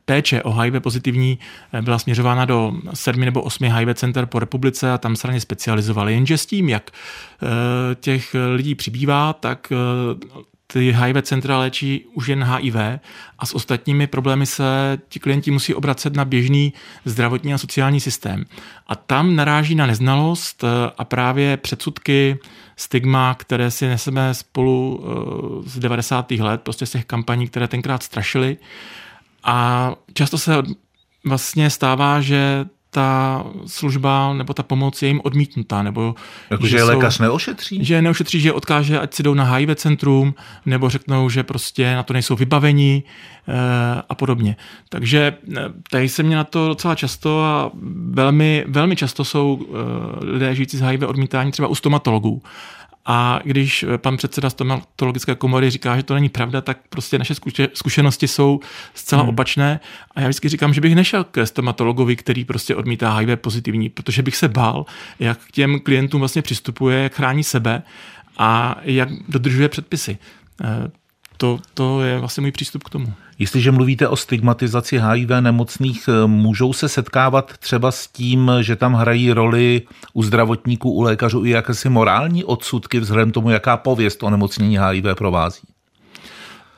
péče 0.05 0.43
o 0.43 0.51
HIV 0.51 0.73
pozitivní 0.79 1.39
eh, 1.73 1.81
byla 1.81 1.99
směřována 1.99 2.45
do 2.45 2.73
sedmi 2.93 3.25
nebo 3.25 3.41
osmi 3.41 3.69
HIV 3.69 3.93
center 3.93 4.25
po 4.25 4.39
republice 4.39 4.91
a 4.91 4.97
tam 4.97 5.15
se 5.15 5.27
na 5.27 5.33
ně 5.33 5.41
specializovali. 5.41 6.13
Jenže 6.13 6.37
s 6.37 6.45
tím, 6.45 6.69
jak 6.69 6.91
eh, 6.91 7.95
těch 7.95 8.35
lidí 8.55 8.75
přibývá, 8.75 9.33
tak 9.33 9.73
ty 10.73 10.91
HIV 10.91 11.21
centra 11.21 11.59
léčí 11.59 12.05
už 12.13 12.27
jen 12.27 12.43
HIV 12.43 12.75
a 13.39 13.45
s 13.45 13.55
ostatními 13.55 14.07
problémy 14.07 14.45
se 14.45 14.97
ti 15.09 15.19
klienti 15.19 15.51
musí 15.51 15.73
obracet 15.73 16.15
na 16.15 16.25
běžný 16.25 16.73
zdravotní 17.05 17.53
a 17.53 17.57
sociální 17.57 17.99
systém. 17.99 18.45
A 18.87 18.95
tam 18.95 19.35
naráží 19.35 19.75
na 19.75 19.85
neznalost 19.85 20.63
a 20.97 21.05
právě 21.05 21.57
předsudky, 21.57 22.39
stigma, 22.75 23.33
které 23.33 23.71
si 23.71 23.87
neseme 23.87 24.33
spolu 24.33 25.03
eh, 25.65 25.69
z 25.69 25.79
90. 25.79 26.31
let, 26.31 26.61
prostě 26.61 26.85
z 26.85 26.91
těch 26.91 27.05
kampaní, 27.05 27.47
které 27.47 27.67
tenkrát 27.67 28.03
strašily. 28.03 28.57
A 29.43 29.91
často 30.13 30.37
se 30.37 30.63
vlastně 31.25 31.69
stává, 31.69 32.21
že 32.21 32.65
ta 32.91 33.45
služba 33.65 34.33
nebo 34.33 34.53
ta 34.53 34.63
pomoc 34.63 35.01
je 35.01 35.07
jim 35.07 35.21
odmítnutá. 35.23 35.83
Nebo 35.83 36.15
jako, 36.49 36.67
že, 36.67 36.77
že 36.77 36.83
lékař 36.83 37.15
jsou, 37.15 37.23
neošetří? 37.23 37.85
Že 37.85 38.01
neošetří, 38.01 38.39
že 38.39 38.53
odkáže, 38.53 38.99
ať 38.99 39.13
si 39.13 39.23
jdou 39.23 39.33
na 39.33 39.43
HIV 39.43 39.75
centrum, 39.75 40.33
nebo 40.65 40.89
řeknou, 40.89 41.29
že 41.29 41.43
prostě 41.43 41.95
na 41.95 42.03
to 42.03 42.13
nejsou 42.13 42.35
vybavení 42.35 43.03
e, 43.47 43.53
a 44.09 44.15
podobně. 44.15 44.55
Takže 44.89 45.33
eh, 45.57 45.61
tady 45.89 46.09
se 46.09 46.23
mě 46.23 46.35
na 46.35 46.43
to 46.43 46.67
docela 46.67 46.95
často 46.95 47.43
a 47.43 47.71
velmi, 48.09 48.65
velmi 48.67 48.95
často 48.95 49.25
jsou 49.25 49.59
e, 49.61 50.25
lidé 50.25 50.55
žijící 50.55 50.77
z 50.77 50.81
HIV 50.81 51.03
odmítání 51.03 51.51
třeba 51.51 51.67
u 51.67 51.75
stomatologů. 51.75 52.41
A 53.05 53.39
když 53.43 53.85
pan 53.97 54.17
předseda 54.17 54.49
stomatologické 54.49 55.35
komory 55.35 55.69
říká, 55.69 55.97
že 55.97 56.03
to 56.03 56.13
není 56.13 56.29
pravda, 56.29 56.61
tak 56.61 56.77
prostě 56.89 57.19
naše 57.19 57.33
zkušenosti 57.73 58.27
jsou 58.27 58.59
zcela 58.93 59.21
hmm. 59.21 59.29
opačné. 59.29 59.79
A 60.15 60.21
já 60.21 60.27
vždycky 60.27 60.49
říkám, 60.49 60.73
že 60.73 60.81
bych 60.81 60.95
nešel 60.95 61.23
ke 61.23 61.45
stomatologovi, 61.45 62.15
který 62.15 62.45
prostě 62.45 62.75
odmítá 62.75 63.13
HIV 63.13 63.39
pozitivní, 63.39 63.89
protože 63.89 64.21
bych 64.21 64.35
se 64.35 64.47
bál, 64.47 64.85
jak 65.19 65.39
k 65.39 65.51
těm 65.51 65.79
klientům 65.79 66.19
vlastně 66.19 66.41
přistupuje, 66.41 67.03
jak 67.03 67.13
chrání 67.13 67.43
sebe 67.43 67.83
a 68.37 68.75
jak 68.83 69.09
dodržuje 69.27 69.69
předpisy. 69.69 70.17
To, 71.41 71.59
to 71.73 72.01
je 72.01 72.19
vlastně 72.19 72.41
můj 72.41 72.51
přístup 72.51 72.83
k 72.83 72.89
tomu. 72.89 73.13
Jestliže 73.39 73.71
mluvíte 73.71 74.07
o 74.07 74.15
stigmatizaci 74.15 74.99
HIV 74.99 75.29
nemocných, 75.39 76.07
eh, 76.07 76.27
můžou 76.27 76.73
se 76.73 76.89
setkávat 76.89 77.57
třeba 77.57 77.91
s 77.91 78.07
tím, 78.07 78.51
že 78.61 78.75
tam 78.75 78.93
hrají 78.93 79.31
roli 79.31 79.81
u 80.13 80.23
zdravotníků, 80.23 80.91
u 80.91 81.01
lékařů 81.01 81.45
i 81.45 81.49
jakési 81.49 81.89
morální 81.89 82.43
odsudky 82.43 82.99
vzhledem 82.99 83.31
tomu, 83.31 83.49
jaká 83.49 83.77
pověst 83.77 84.23
o 84.23 84.29
nemocnění 84.29 84.79
HIV 84.79 85.05
provází? 85.15 85.61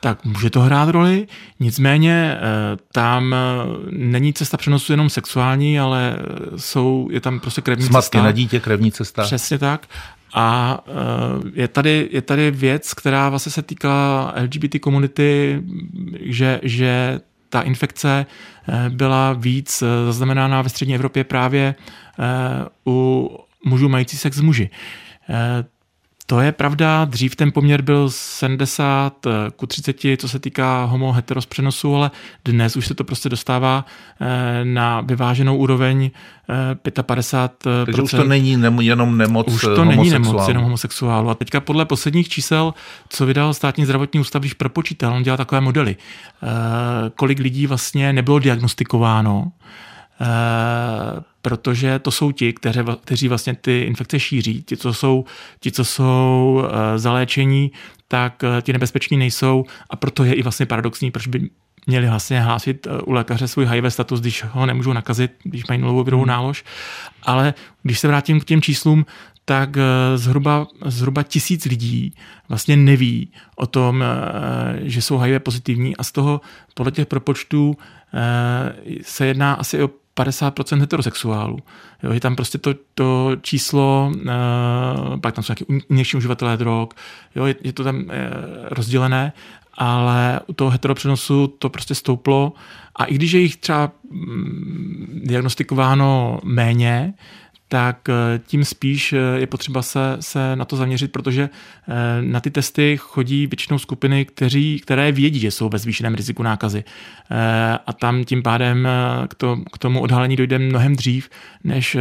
tak 0.00 0.24
může 0.24 0.50
to 0.50 0.60
hrát 0.60 0.88
roli, 0.88 1.26
nicméně 1.60 2.36
eh, 2.36 2.76
tam 2.92 3.34
eh, 3.34 3.38
není 3.90 4.32
cesta 4.32 4.56
přenosu 4.56 4.92
jenom 4.92 5.10
sexuální, 5.10 5.80
ale 5.80 6.16
jsou, 6.56 7.08
je 7.12 7.20
tam 7.20 7.40
prostě 7.40 7.60
krevní 7.60 7.86
Smatky 7.86 8.04
cesta. 8.04 8.22
na 8.22 8.32
dítě, 8.32 8.60
krevní 8.60 8.92
cesta. 8.92 9.22
Přesně 9.22 9.58
tak. 9.58 9.86
A 10.34 10.78
eh, 10.86 10.92
je 11.54 11.68
tady, 11.68 12.08
je 12.12 12.22
tady 12.22 12.50
věc, 12.50 12.94
která 12.94 13.28
vlastně 13.28 13.52
se 13.52 13.62
týká 13.62 14.34
LGBT 14.42 14.78
komunity, 14.80 15.62
že, 16.20 16.60
že 16.62 17.20
ta 17.48 17.60
infekce 17.60 18.26
eh, 18.68 18.90
byla 18.90 19.32
víc 19.32 19.82
eh, 19.82 19.86
zaznamenána 20.06 20.62
ve 20.62 20.68
střední 20.68 20.94
Evropě 20.94 21.24
právě 21.24 21.74
u 22.86 23.30
mužů 23.64 23.88
mající 23.88 24.16
sex 24.16 24.36
s 24.36 24.40
muži. 24.40 24.70
To 26.26 26.40
je 26.40 26.52
pravda, 26.52 27.04
dřív 27.04 27.36
ten 27.36 27.52
poměr 27.52 27.82
byl 27.82 28.10
70 28.10 29.26
eh, 29.26 29.30
ku 29.56 29.66
30, 29.66 29.96
co 30.18 30.28
se 30.28 30.38
týká 30.38 30.84
homo 30.84 31.12
heteros 31.12 31.46
přenosu, 31.46 31.96
ale 31.96 32.10
dnes 32.44 32.76
už 32.76 32.86
se 32.86 32.94
to 32.94 33.04
prostě 33.04 33.28
dostává 33.28 33.84
eh, 34.20 34.64
na 34.64 35.00
vyváženou 35.00 35.56
úroveň 35.56 36.10
55%. 36.74 37.50
Eh, 37.66 37.84
Takže 37.84 38.02
už 38.02 38.10
to 38.10 38.24
není 38.24 38.56
jenom 38.80 39.18
nemoc 39.18 39.48
Už 39.48 39.60
to 39.60 39.84
není 39.84 40.10
nemoc 40.10 40.48
jenom 40.48 40.64
homosexuálu. 40.64 41.30
A 41.30 41.34
teďka 41.34 41.60
podle 41.60 41.84
posledních 41.84 42.28
čísel, 42.28 42.74
co 43.08 43.26
vydal 43.26 43.54
státní 43.54 43.84
zdravotní 43.84 44.20
ústav, 44.20 44.42
když 44.42 44.54
propočítal, 44.54 45.14
on 45.14 45.22
dělal 45.22 45.36
takové 45.36 45.60
modely, 45.60 45.96
kolik 47.16 47.38
lidí 47.38 47.66
vlastně 47.66 48.12
nebylo 48.12 48.38
diagnostikováno, 48.38 49.52
protože 51.42 51.98
to 51.98 52.10
jsou 52.10 52.32
ti, 52.32 52.52
kteří, 52.52 52.80
kteří 53.04 53.28
vlastně 53.28 53.54
ty 53.54 53.82
infekce 53.82 54.20
šíří, 54.20 54.62
ti, 54.62 54.76
co 54.76 54.94
jsou, 54.94 55.24
ti, 55.60 55.72
co 55.72 55.84
jsou 55.84 56.62
eh, 56.64 56.98
zaléčení, 56.98 57.72
tak 58.08 58.44
eh, 58.44 58.62
ti 58.62 58.72
nebezpeční 58.72 59.16
nejsou 59.16 59.64
a 59.90 59.96
proto 59.96 60.24
je 60.24 60.34
i 60.34 60.42
vlastně 60.42 60.66
paradoxní, 60.66 61.10
proč 61.10 61.26
by 61.26 61.50
měli 61.86 62.08
vlastně 62.08 62.40
hlásit 62.40 62.86
eh, 62.86 63.02
u 63.02 63.12
lékaře 63.12 63.48
svůj 63.48 63.66
HIV 63.66 63.84
status, 63.88 64.20
když 64.20 64.44
ho 64.50 64.66
nemůžou 64.66 64.92
nakazit, 64.92 65.32
když 65.42 65.66
mají 65.66 65.80
nulovou 65.80 66.04
virovou 66.04 66.22
hmm. 66.22 66.28
nálož. 66.28 66.64
Ale 67.22 67.54
když 67.82 67.98
se 67.98 68.08
vrátím 68.08 68.40
k 68.40 68.44
těm 68.44 68.62
číslům, 68.62 69.06
tak 69.44 69.76
zhruba, 70.14 70.66
zhruba 70.86 71.22
tisíc 71.22 71.64
lidí 71.64 72.14
vlastně 72.48 72.76
neví 72.76 73.32
o 73.56 73.66
tom, 73.66 74.04
že 74.82 75.02
jsou 75.02 75.18
HIV 75.18 75.42
pozitivní 75.42 75.96
a 75.96 76.04
z 76.04 76.12
toho 76.12 76.40
podle 76.74 76.92
těch 76.92 77.06
propočtů 77.06 77.76
se 79.02 79.26
jedná 79.26 79.54
asi 79.54 79.82
o 79.82 79.90
50% 80.16 80.80
heterosexuálů. 80.80 81.58
Jo, 82.02 82.12
je 82.12 82.20
tam 82.20 82.36
prostě 82.36 82.58
to, 82.58 82.74
to 82.94 83.30
číslo, 83.40 84.12
uh, 84.14 85.20
pak 85.20 85.34
tam 85.34 85.44
jsou 85.44 85.52
nějaké 85.52 85.84
umější 85.88 86.16
uživatelé 86.16 86.56
drog, 86.56 86.88
jo, 87.34 87.46
je, 87.46 87.54
je 87.62 87.72
to 87.72 87.84
tam 87.84 87.96
uh, 87.96 88.02
rozdělené, 88.62 89.32
ale 89.74 90.40
u 90.46 90.52
toho 90.52 90.70
heteropřenosu 90.70 91.46
to 91.46 91.68
prostě 91.68 91.94
stouplo 91.94 92.52
a 92.96 93.04
i 93.04 93.14
když 93.14 93.32
je 93.32 93.40
jich 93.40 93.56
třeba 93.56 93.92
mm, 94.10 95.20
diagnostikováno 95.24 96.40
méně, 96.44 97.14
tak 97.72 98.08
eh, 98.08 98.40
tím 98.46 98.64
spíš 98.64 99.12
eh, 99.12 99.18
je 99.36 99.46
potřeba 99.46 99.82
se, 99.82 100.16
se 100.20 100.56
na 100.56 100.64
to 100.64 100.76
zaměřit, 100.76 101.12
protože 101.12 101.42
eh, 101.42 102.22
na 102.22 102.40
ty 102.40 102.50
testy 102.50 102.96
chodí 103.00 103.46
většinou 103.46 103.78
skupiny, 103.78 104.24
kteří, 104.24 104.80
které 104.80 105.12
vědí, 105.12 105.38
že 105.38 105.50
jsou 105.50 105.68
ve 105.68 105.78
zvýšeném 105.78 106.14
riziku 106.14 106.42
nákazy. 106.42 106.84
A 107.86 107.92
tam 107.92 108.24
tím 108.24 108.42
pádem 108.42 108.88
k, 109.28 109.34
to, 109.34 109.56
k 109.72 109.78
tomu 109.78 110.00
odhalení 110.00 110.36
dojde 110.36 110.58
mnohem 110.58 110.96
dřív, 110.96 111.30
než 111.64 111.96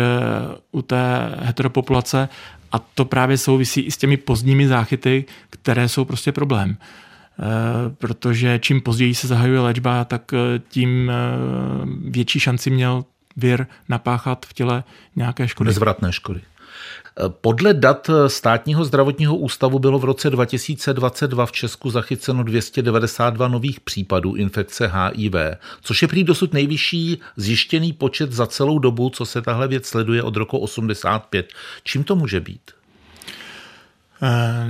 u 0.72 0.82
té 0.82 1.36
heteropopulace 1.40 2.30
a 2.72 2.80
to 2.80 3.06
právě 3.06 3.38
souvisí 3.38 3.82
i 3.82 3.92
s 3.92 3.98
těmi 3.98 4.18
pozdními 4.18 4.68
záchyty, 4.68 5.26
které 5.50 5.90
jsou 5.90 6.06
prostě 6.06 6.32
problém 6.32 6.78
protože 7.98 8.60
čím 8.60 8.82
později 8.82 9.16
se 9.16 9.28
zahajuje 9.28 9.60
léčba, 9.60 10.06
tak 10.06 10.32
tím 10.70 11.12
větší 12.06 12.40
šanci 12.40 12.70
měl 12.70 13.06
vir 13.38 13.68
napáchat 13.90 14.46
v 14.46 14.54
těle 14.54 14.84
nějaké 15.16 15.48
škody. 15.48 15.68
Nezvratné 15.68 16.12
škody. 16.14 16.42
Podle 17.28 17.74
dat 17.74 18.10
státního 18.28 18.86
zdravotního 18.86 19.36
ústavu 19.36 19.80
bylo 19.80 20.00
v 20.00 20.04
roce 20.04 20.30
2022 20.30 21.46
v 21.46 21.52
Česku 21.52 21.90
zachyceno 21.90 22.44
292 22.44 23.48
nových 23.48 23.80
případů 23.80 24.36
infekce 24.36 24.92
HIV, 24.94 25.36
což 25.82 26.02
je 26.02 26.08
prý 26.08 26.24
dosud 26.24 26.54
nejvyšší 26.54 27.20
zjištěný 27.36 27.94
počet 27.94 28.32
za 28.32 28.48
celou 28.48 28.80
dobu, 28.80 29.10
co 29.10 29.26
se 29.26 29.42
tahle 29.42 29.68
věc 29.68 29.86
sleduje 29.86 30.24
od 30.24 30.36
roku 30.36 30.58
85. 30.58 31.54
Čím 31.84 32.04
to 32.04 32.16
může 32.16 32.40
být? 32.40 32.72
Eh, 34.24 34.66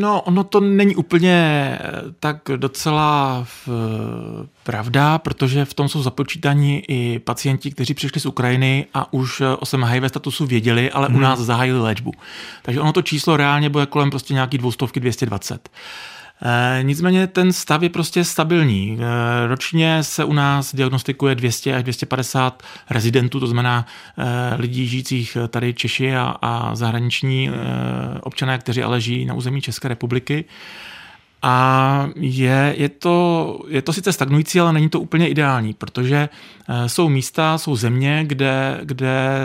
no, 0.00 0.22
ono 0.22 0.44
to 0.44 0.60
není 0.60 0.96
úplně 0.96 1.32
eh, 1.80 2.02
tak 2.20 2.36
docela 2.56 3.40
v, 3.44 3.68
eh, 3.68 4.46
pravda, 4.64 5.18
protože 5.18 5.64
v 5.64 5.74
tom 5.74 5.88
jsou 5.88 6.02
započítaní 6.02 6.82
i 6.88 7.18
pacienti, 7.18 7.70
kteří 7.70 7.94
přišli 7.94 8.20
z 8.20 8.26
Ukrajiny 8.26 8.86
a 8.94 9.12
už 9.12 9.42
o 9.58 9.66
svém 9.66 9.84
HIV 9.84 10.08
statusu 10.08 10.46
věděli, 10.46 10.90
ale 10.90 11.06
hmm. 11.06 11.16
u 11.16 11.20
nás 11.20 11.38
zahájili 11.38 11.80
léčbu. 11.80 12.12
Takže 12.62 12.80
ono 12.80 12.92
to 12.92 13.02
číslo 13.02 13.36
reálně 13.36 13.68
bude 13.68 13.86
kolem 13.86 14.10
prostě 14.10 14.34
nějaký 14.34 14.58
dvoustovky 14.58 15.00
220. 15.00 15.68
E, 16.42 16.82
nicméně 16.82 17.26
ten 17.26 17.52
stav 17.52 17.82
je 17.82 17.88
prostě 17.88 18.24
stabilní. 18.24 18.98
E, 19.00 19.46
ročně 19.46 20.02
se 20.02 20.24
u 20.24 20.32
nás 20.32 20.74
diagnostikuje 20.74 21.34
200 21.34 21.74
až 21.74 21.82
250 21.82 22.62
rezidentů, 22.90 23.40
to 23.40 23.46
znamená 23.46 23.86
e, 24.18 24.54
lidí 24.60 24.86
žijících 24.86 25.36
tady 25.48 25.74
Češi 25.74 26.16
a, 26.16 26.36
a 26.42 26.74
zahraniční 26.74 27.50
občané, 28.22 28.58
kteří 28.58 28.82
ale 28.82 29.00
žijí 29.00 29.24
na 29.24 29.34
území 29.34 29.60
České 29.60 29.88
republiky. 29.88 30.44
A 31.42 32.08
je, 32.16 32.74
je, 32.78 32.88
to, 32.88 33.58
je 33.68 33.82
to 33.82 33.92
sice 33.92 34.12
stagnující, 34.12 34.60
ale 34.60 34.72
není 34.72 34.88
to 34.88 35.00
úplně 35.00 35.28
ideální, 35.28 35.74
protože 35.74 36.28
jsou 36.86 37.08
místa, 37.08 37.58
jsou 37.58 37.76
země, 37.76 38.24
kde, 38.26 38.80
kde 38.82 39.38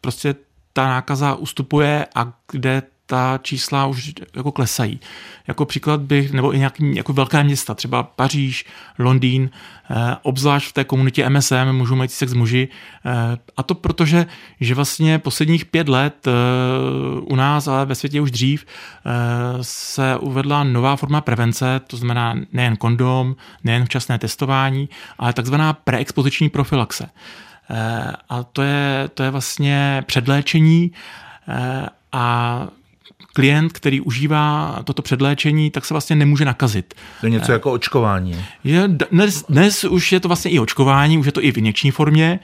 prostě 0.00 0.34
ta 0.72 0.86
nákaza 0.86 1.34
ustupuje 1.34 2.06
a 2.14 2.32
kde 2.52 2.82
ta 3.12 3.38
čísla 3.42 3.86
už 3.86 4.12
jako 4.36 4.52
klesají. 4.52 5.00
Jako 5.46 5.64
příklad 5.64 6.00
bych, 6.00 6.32
nebo 6.32 6.54
i 6.54 6.58
nějaký 6.58 6.96
jako 6.96 7.12
velké 7.12 7.44
města, 7.44 7.74
třeba 7.74 8.02
Paříž, 8.02 8.64
Londýn, 8.98 9.50
eh, 9.90 10.16
obzvlášť 10.22 10.68
v 10.68 10.72
té 10.72 10.84
komunitě 10.84 11.24
MSM, 11.28 11.72
můžou 11.72 11.94
mít 11.94 12.12
sex 12.12 12.32
muži. 12.32 12.68
Eh, 13.06 13.38
a 13.56 13.62
to 13.62 13.74
protože, 13.74 14.26
že 14.60 14.74
vlastně 14.74 15.18
posledních 15.18 15.64
pět 15.64 15.88
let 15.88 16.26
eh, 16.26 16.30
u 17.20 17.36
nás, 17.36 17.68
ale 17.68 17.86
ve 17.86 17.94
světě 17.94 18.20
už 18.20 18.30
dřív, 18.30 18.66
se 19.60 20.16
uvedla 20.16 20.64
nová 20.64 20.96
forma 20.96 21.20
prevence, 21.20 21.80
to 21.86 21.96
znamená 21.96 22.34
nejen 22.52 22.76
kondom, 22.76 23.36
nejen 23.64 23.84
včasné 23.84 24.18
testování, 24.18 24.88
ale 25.18 25.32
takzvaná 25.32 25.72
preexpoziční 25.72 26.48
profilaxe. 26.48 27.08
A 28.28 28.42
to 28.42 28.62
je, 28.62 29.10
to 29.14 29.22
je 29.22 29.30
vlastně 29.30 30.02
předléčení 30.06 30.92
a 32.12 32.68
klient, 33.32 33.72
který 33.72 34.00
užívá 34.00 34.78
toto 34.84 35.02
předléčení, 35.02 35.70
tak 35.70 35.84
se 35.84 35.94
vlastně 35.94 36.16
nemůže 36.16 36.44
nakazit. 36.44 36.94
To 37.20 37.26
je 37.26 37.30
něco 37.30 37.52
jako 37.52 37.72
očkování. 37.72 38.44
Je, 38.64 38.88
dnes, 38.88 39.44
dnes 39.48 39.84
už 39.84 40.12
je 40.12 40.20
to 40.20 40.28
vlastně 40.28 40.50
i 40.50 40.58
očkování, 40.58 41.18
už 41.18 41.26
je 41.26 41.32
to 41.32 41.44
i 41.44 41.52
v 41.52 41.58
injekční 41.58 41.90
formě 41.90 42.40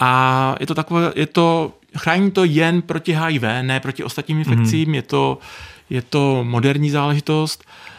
a 0.00 0.54
je 0.60 0.66
to 0.66 0.74
takové, 0.74 1.12
je 1.16 1.26
to, 1.26 1.72
chrání 1.96 2.30
to 2.30 2.44
jen 2.44 2.82
proti 2.82 3.12
HIV, 3.12 3.42
ne 3.62 3.80
proti 3.80 4.04
ostatním 4.04 4.38
infekcím, 4.38 4.88
mm. 4.88 4.94
je, 4.94 5.02
to, 5.02 5.38
je 5.90 6.02
to 6.02 6.44
moderní 6.44 6.90
záležitost. 6.90 7.64
Eh, 7.64 7.93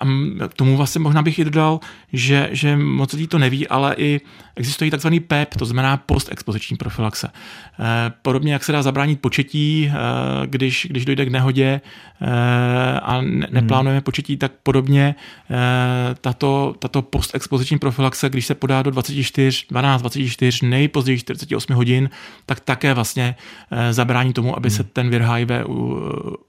a 0.00 0.06
k 0.48 0.54
tomu 0.54 0.76
vlastně 0.76 0.98
možná 0.98 1.22
bych 1.22 1.38
i 1.38 1.44
dodal, 1.44 1.80
že, 2.12 2.48
že 2.52 2.76
moc 2.76 3.12
lidí 3.12 3.26
to 3.26 3.38
neví, 3.38 3.68
ale 3.68 3.94
i 3.98 4.20
existuje 4.56 4.90
takzvaný 4.90 5.20
PEP, 5.20 5.54
to 5.54 5.64
znamená 5.64 5.96
postexpoziční 5.96 6.76
profilaxe. 6.76 7.28
Eh, 7.28 8.12
podobně 8.22 8.52
jak 8.52 8.64
se 8.64 8.72
dá 8.72 8.82
zabránit 8.82 9.20
početí, 9.20 9.92
eh, 9.92 10.46
když, 10.46 10.86
když 10.90 11.04
dojde 11.04 11.26
k 11.26 11.28
nehodě 11.28 11.80
a 13.02 13.20
ne, 13.20 13.46
neplánujeme 13.50 14.00
početí, 14.00 14.36
tak 14.36 14.52
podobně 14.62 15.14
tato, 16.20 16.74
tato 16.78 17.02
postexpoziční 17.02 17.78
profilaxe, 17.78 18.28
když 18.28 18.46
se 18.46 18.54
podá 18.54 18.82
do 18.82 18.90
24, 18.90 19.66
12, 19.70 20.00
24, 20.00 20.66
nejpozději 20.66 21.18
48 21.18 21.74
hodin, 21.74 22.10
tak 22.46 22.60
také 22.60 22.94
vlastně 22.94 23.36
zabrání 23.90 24.32
tomu, 24.32 24.56
aby 24.56 24.70
se 24.70 24.82
hmm. 24.82 24.90
ten 24.92 25.10
vir 25.10 25.22
HIV 25.22 25.50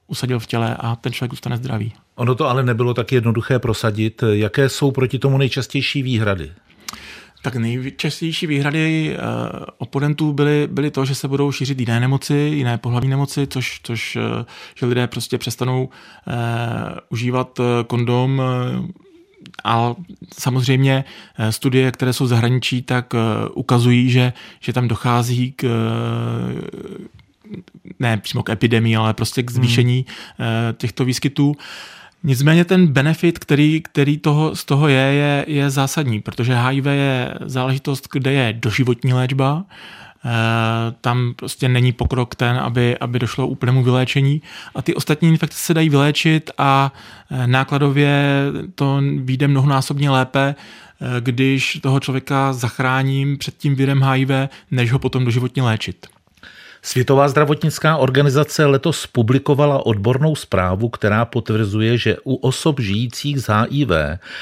usadil 0.07 0.39
v 0.39 0.47
těle 0.47 0.75
a 0.79 0.95
ten 0.95 1.13
člověk 1.13 1.31
zůstane 1.31 1.57
zdravý. 1.57 1.93
Ono 2.17 2.35
to 2.35 2.49
ale 2.49 2.63
nebylo 2.63 2.93
tak 2.93 3.11
jednoduché 3.11 3.59
prosadit. 3.59 4.23
Jaké 4.31 4.69
jsou 4.69 4.91
proti 4.91 5.19
tomu 5.19 5.37
nejčastější 5.37 6.03
výhrady? 6.03 6.51
Tak 7.41 7.55
nejčastější 7.55 8.47
výhrady 8.47 9.15
uh, 9.17 9.65
oponentů 9.77 10.33
byly, 10.33 10.67
byly 10.71 10.91
to, 10.91 11.05
že 11.05 11.15
se 11.15 11.27
budou 11.27 11.51
šířit 11.51 11.79
jiné 11.79 11.99
nemoci, 11.99 12.33
jiné 12.33 12.77
pohlavní 12.77 13.09
nemoci, 13.09 13.47
což, 13.47 13.79
což 13.83 14.15
uh, 14.15 14.45
že 14.75 14.85
lidé 14.85 15.07
prostě 15.07 15.37
přestanou 15.37 15.83
uh, 15.83 16.33
užívat 17.09 17.59
kondom, 17.87 18.41
a 19.63 19.95
samozřejmě 20.39 21.03
studie, 21.49 21.91
které 21.91 22.13
jsou 22.13 22.23
v 22.23 22.27
zahraničí, 22.27 22.81
tak 22.81 23.13
ukazují, 23.53 24.09
že, 24.09 24.33
že 24.59 24.73
tam 24.73 24.87
dochází 24.87 25.51
k, 25.51 25.65
ne 27.99 28.17
přímo 28.17 28.43
k 28.43 28.49
epidemii, 28.49 28.95
ale 28.95 29.13
prostě 29.13 29.43
k 29.43 29.51
zvýšení 29.51 30.05
hmm. 30.37 30.47
těchto 30.77 31.05
výskytů. 31.05 31.55
Nicméně 32.23 32.65
ten 32.65 32.87
benefit, 32.87 33.39
který, 33.39 33.81
který 33.81 34.17
toho, 34.17 34.55
z 34.55 34.65
toho 34.65 34.87
je, 34.87 34.95
je, 34.95 35.45
je 35.47 35.69
zásadní, 35.69 36.21
protože 36.21 36.55
HIV 36.55 36.85
je 36.85 37.33
záležitost, 37.45 38.07
kde 38.11 38.33
je 38.33 38.53
doživotní 38.53 39.13
léčba, 39.13 39.65
eh, 40.25 40.29
tam 41.01 41.33
prostě 41.35 41.69
není 41.69 41.91
pokrok 41.91 42.35
ten, 42.35 42.57
aby, 42.57 42.97
aby 42.97 43.19
došlo 43.19 43.47
úplnému 43.47 43.83
vyléčení 43.83 44.41
a 44.75 44.81
ty 44.81 44.95
ostatní 44.95 45.29
infekce 45.29 45.57
se 45.57 45.73
dají 45.73 45.89
vyléčit 45.89 46.51
a 46.57 46.93
eh, 47.31 47.47
nákladově 47.47 48.41
to 48.75 49.01
vyjde 49.17 49.47
mnohonásobně 49.47 50.09
lépe, 50.09 50.55
eh, 50.55 51.05
když 51.21 51.79
toho 51.81 51.99
člověka 51.99 52.53
zachráním 52.53 53.37
před 53.37 53.57
tím 53.57 53.75
virem 53.75 54.03
HIV, 54.03 54.29
než 54.71 54.91
ho 54.91 54.99
potom 54.99 55.25
doživotně 55.25 55.63
léčit. 55.63 56.16
Světová 56.87 57.27
zdravotnická 57.27 57.97
organizace 57.97 58.65
letos 58.65 59.07
publikovala 59.07 59.85
odbornou 59.85 60.35
zprávu, 60.35 60.89
která 60.89 61.25
potvrzuje, 61.25 61.97
že 61.97 62.17
u 62.23 62.35
osob 62.35 62.79
žijících 62.79 63.39
s 63.39 63.51
HIV, 63.53 63.89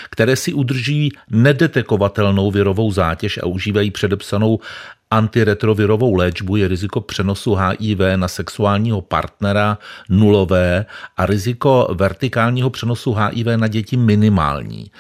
které 0.10 0.36
si 0.36 0.54
udrží 0.54 1.12
nedetekovatelnou 1.30 2.52
virovou 2.52 2.92
zátěž 2.92 3.38
a 3.38 3.46
užívají 3.46 3.92
předepsanou 3.92 4.60
antiretrovirovou 5.12 6.16
léčbu 6.16 6.56
je 6.56 6.68
riziko 6.68 7.02
přenosu 7.02 7.56
HIV 7.56 8.00
na 8.16 8.28
sexuálního 8.28 9.02
partnera 9.02 9.78
nulové 10.10 10.86
a 11.18 11.26
riziko 11.26 11.88
vertikálního 11.94 12.70
přenosu 12.70 13.14
HIV 13.14 13.48
na 13.56 13.68
děti 13.68 13.98
minimální. 13.98 14.92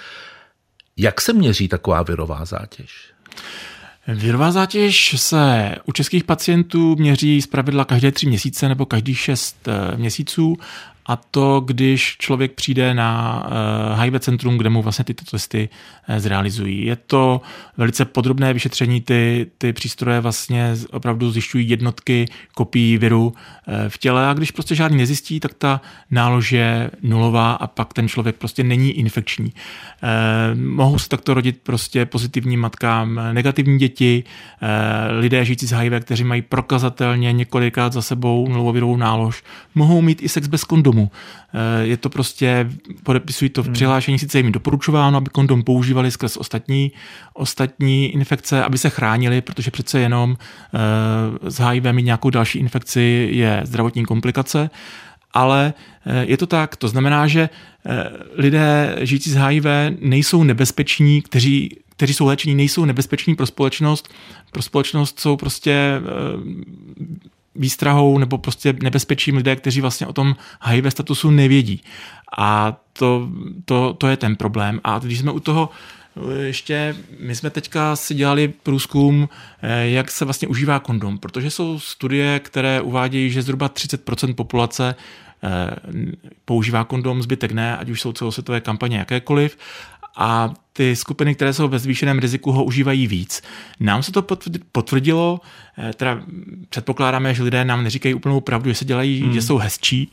Jak 0.97 1.21
se 1.21 1.33
měří 1.33 1.67
taková 1.67 2.03
virová 2.03 2.45
zátěž? 2.45 3.13
Virová 4.07 4.51
zátěž 4.51 5.15
se 5.17 5.75
u 5.85 5.91
českých 5.91 6.23
pacientů 6.23 6.95
měří 6.95 7.41
z 7.41 7.47
pravidla 7.47 7.85
každé 7.85 8.11
tři 8.11 8.27
měsíce 8.27 8.69
nebo 8.69 8.85
každých 8.85 9.19
šest 9.19 9.67
eh, 9.67 9.97
měsíců 9.97 10.57
a 11.05 11.15
to, 11.15 11.59
když 11.65 12.15
člověk 12.19 12.51
přijde 12.51 12.93
na 12.93 13.43
HIV 13.93 14.19
centrum, 14.19 14.57
kde 14.57 14.69
mu 14.69 14.81
vlastně 14.81 15.05
tyto 15.05 15.25
testy 15.25 15.69
zrealizují. 16.17 16.85
Je 16.85 16.95
to 16.95 17.41
velice 17.77 18.05
podrobné 18.05 18.53
vyšetření, 18.53 19.01
ty, 19.01 19.47
ty 19.57 19.73
přístroje 19.73 20.19
vlastně 20.19 20.75
opravdu 20.91 21.31
zjišťují 21.31 21.69
jednotky 21.69 22.25
kopií 22.53 22.97
viru 22.97 23.33
v 23.87 23.97
těle 23.97 24.27
a 24.27 24.33
když 24.33 24.51
prostě 24.51 24.75
žádný 24.75 24.97
nezjistí, 24.97 25.39
tak 25.39 25.53
ta 25.53 25.81
nálož 26.11 26.51
je 26.51 26.91
nulová 27.01 27.53
a 27.53 27.67
pak 27.67 27.93
ten 27.93 28.07
člověk 28.07 28.35
prostě 28.35 28.63
není 28.63 28.91
infekční. 28.91 29.53
Mohou 30.55 30.99
se 30.99 31.09
takto 31.09 31.33
rodit 31.33 31.59
prostě 31.63 32.05
pozitivním 32.05 32.59
matkám 32.59 33.19
negativní 33.33 33.79
děti, 33.79 34.23
lidé 35.19 35.45
žijící 35.45 35.67
s 35.67 35.71
HIV, 35.71 35.93
kteří 36.03 36.23
mají 36.23 36.41
prokazatelně 36.41 37.33
několikrát 37.33 37.93
za 37.93 38.01
sebou 38.01 38.47
nulovirovou 38.49 38.97
nálož, 38.97 39.43
mohou 39.75 40.01
mít 40.01 40.23
i 40.23 40.29
sex 40.29 40.47
bez 40.47 40.63
kondomu. 40.63 40.94
Eh, 41.03 41.85
je 41.85 41.97
to 41.97 42.09
prostě, 42.09 42.69
podepisují 43.03 43.49
to 43.49 43.63
v 43.63 43.65
hmm. 43.65 43.73
přihlášení, 43.73 44.19
sice 44.19 44.39
jim 44.39 44.51
doporučováno, 44.51 45.17
aby 45.17 45.29
kondom 45.29 45.63
používali 45.63 46.11
skrz 46.11 46.37
ostatní, 46.37 46.91
ostatní 47.33 48.13
infekce, 48.13 48.63
aby 48.63 48.77
se 48.77 48.89
chránili, 48.89 49.41
protože 49.41 49.71
přece 49.71 49.99
jenom 49.99 50.37
eh, 50.37 51.49
z 51.51 51.59
HIV 51.59 51.83
mít 51.91 52.03
nějakou 52.03 52.29
další 52.29 52.59
infekci 52.59 53.29
je 53.31 53.61
zdravotní 53.63 54.05
komplikace 54.05 54.69
ale 55.37 55.73
eh, 56.05 56.25
je 56.25 56.37
to 56.37 56.47
tak. 56.47 56.75
To 56.75 56.87
znamená, 56.87 57.27
že 57.27 57.49
lidé 58.35 58.95
žijící 59.01 59.29
s 59.29 59.35
HIV 59.35 59.65
nejsou 59.99 60.43
nebezpeční, 60.43 61.21
kteří 61.21 61.69
kteří 61.95 62.13
jsou 62.13 62.25
léčení, 62.25 62.55
nejsou 62.55 62.85
nebezpeční 62.85 63.35
pro 63.35 63.45
společnost. 63.45 64.13
Pro 64.51 64.61
společnost 64.61 65.19
jsou 65.19 65.37
prostě 65.37 66.01
výstrahou 67.55 68.17
nebo 68.17 68.37
prostě 68.37 68.75
nebezpečím 68.83 69.37
lidé, 69.37 69.55
kteří 69.55 69.81
vlastně 69.81 70.07
o 70.07 70.13
tom 70.13 70.35
HIV 70.61 70.85
statusu 70.89 71.31
nevědí. 71.31 71.81
A 72.37 72.77
to, 72.93 73.29
to, 73.65 73.93
to 73.93 74.07
je 74.07 74.17
ten 74.17 74.35
problém. 74.35 74.81
A 74.83 74.99
když 74.99 75.19
jsme 75.19 75.31
u 75.31 75.39
toho 75.39 75.69
eh, 76.17 76.41
ještě, 76.41 76.95
my 77.19 77.35
jsme 77.35 77.49
teďka 77.49 77.95
si 77.95 78.15
dělali 78.15 78.47
průzkum, 78.47 79.29
eh, 79.61 79.89
jak 79.89 80.11
se 80.11 80.25
vlastně 80.25 80.47
užívá 80.47 80.79
kondom, 80.79 81.17
protože 81.17 81.51
jsou 81.51 81.79
studie, 81.79 82.39
které 82.39 82.81
uvádějí, 82.81 83.29
že 83.29 83.41
zhruba 83.41 83.69
30% 83.69 84.33
populace 84.33 84.95
používá 86.45 86.83
kondom, 86.83 87.21
zbytek 87.21 87.51
ne, 87.51 87.77
ať 87.77 87.89
už 87.89 88.01
jsou 88.01 88.13
celosvětové 88.13 88.61
kampaně 88.61 88.97
jakékoliv 88.97 89.57
a 90.15 90.53
ty 90.73 90.95
skupiny, 90.95 91.35
které 91.35 91.53
jsou 91.53 91.67
ve 91.67 91.79
zvýšeném 91.79 92.19
riziku, 92.19 92.51
ho 92.51 92.63
užívají 92.63 93.07
víc. 93.07 93.41
Nám 93.79 94.03
se 94.03 94.11
to 94.11 94.25
potvrdilo, 94.71 95.39
eh, 95.77 95.93
teda 95.93 96.21
předpokládáme, 96.69 97.33
že 97.33 97.43
lidé 97.43 97.65
nám 97.65 97.83
neříkají 97.83 98.15
úplnou 98.15 98.41
pravdu, 98.41 98.69
že 98.69 98.75
se 98.75 98.85
dělají, 98.85 99.21
hmm. 99.21 99.33
že 99.33 99.41
jsou 99.41 99.57
hezčí, 99.57 100.11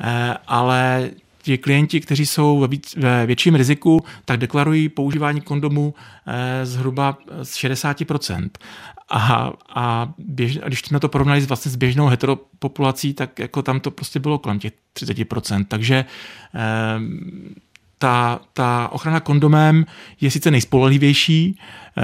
eh, 0.00 0.34
ale 0.46 1.10
ti 1.42 1.58
klienti, 1.58 2.00
kteří 2.00 2.26
jsou 2.26 2.60
ve, 2.60 2.68
víc, 2.68 2.96
ve 2.96 3.26
větším 3.26 3.54
riziku, 3.54 4.04
tak 4.24 4.40
deklarují 4.40 4.88
používání 4.88 5.40
kondomu 5.40 5.94
eh, 6.26 6.66
zhruba 6.66 7.18
z 7.42 7.56
60%. 7.56 8.50
A, 9.10 9.52
a, 9.74 10.12
běž, 10.18 10.58
a 10.62 10.68
když 10.68 10.80
jsme 10.80 11.00
to 11.00 11.08
porovnali 11.08 11.40
s, 11.40 11.46
vlastně 11.46 11.70
s 11.70 11.76
běžnou 11.76 12.06
heteropopulací, 12.06 13.14
tak 13.14 13.38
jako 13.38 13.62
tam 13.62 13.80
to 13.80 13.90
prostě 13.90 14.20
bylo 14.20 14.38
kolem 14.38 14.58
těch 14.58 14.72
30%. 14.96 15.64
Takže 15.68 16.04
ta, 18.04 18.40
ta 18.52 18.88
ochrana 18.92 19.20
kondomem 19.20 19.86
je 20.20 20.30
sice 20.30 20.50
nejspolehlivější, 20.50 21.58
eh, 21.98 22.02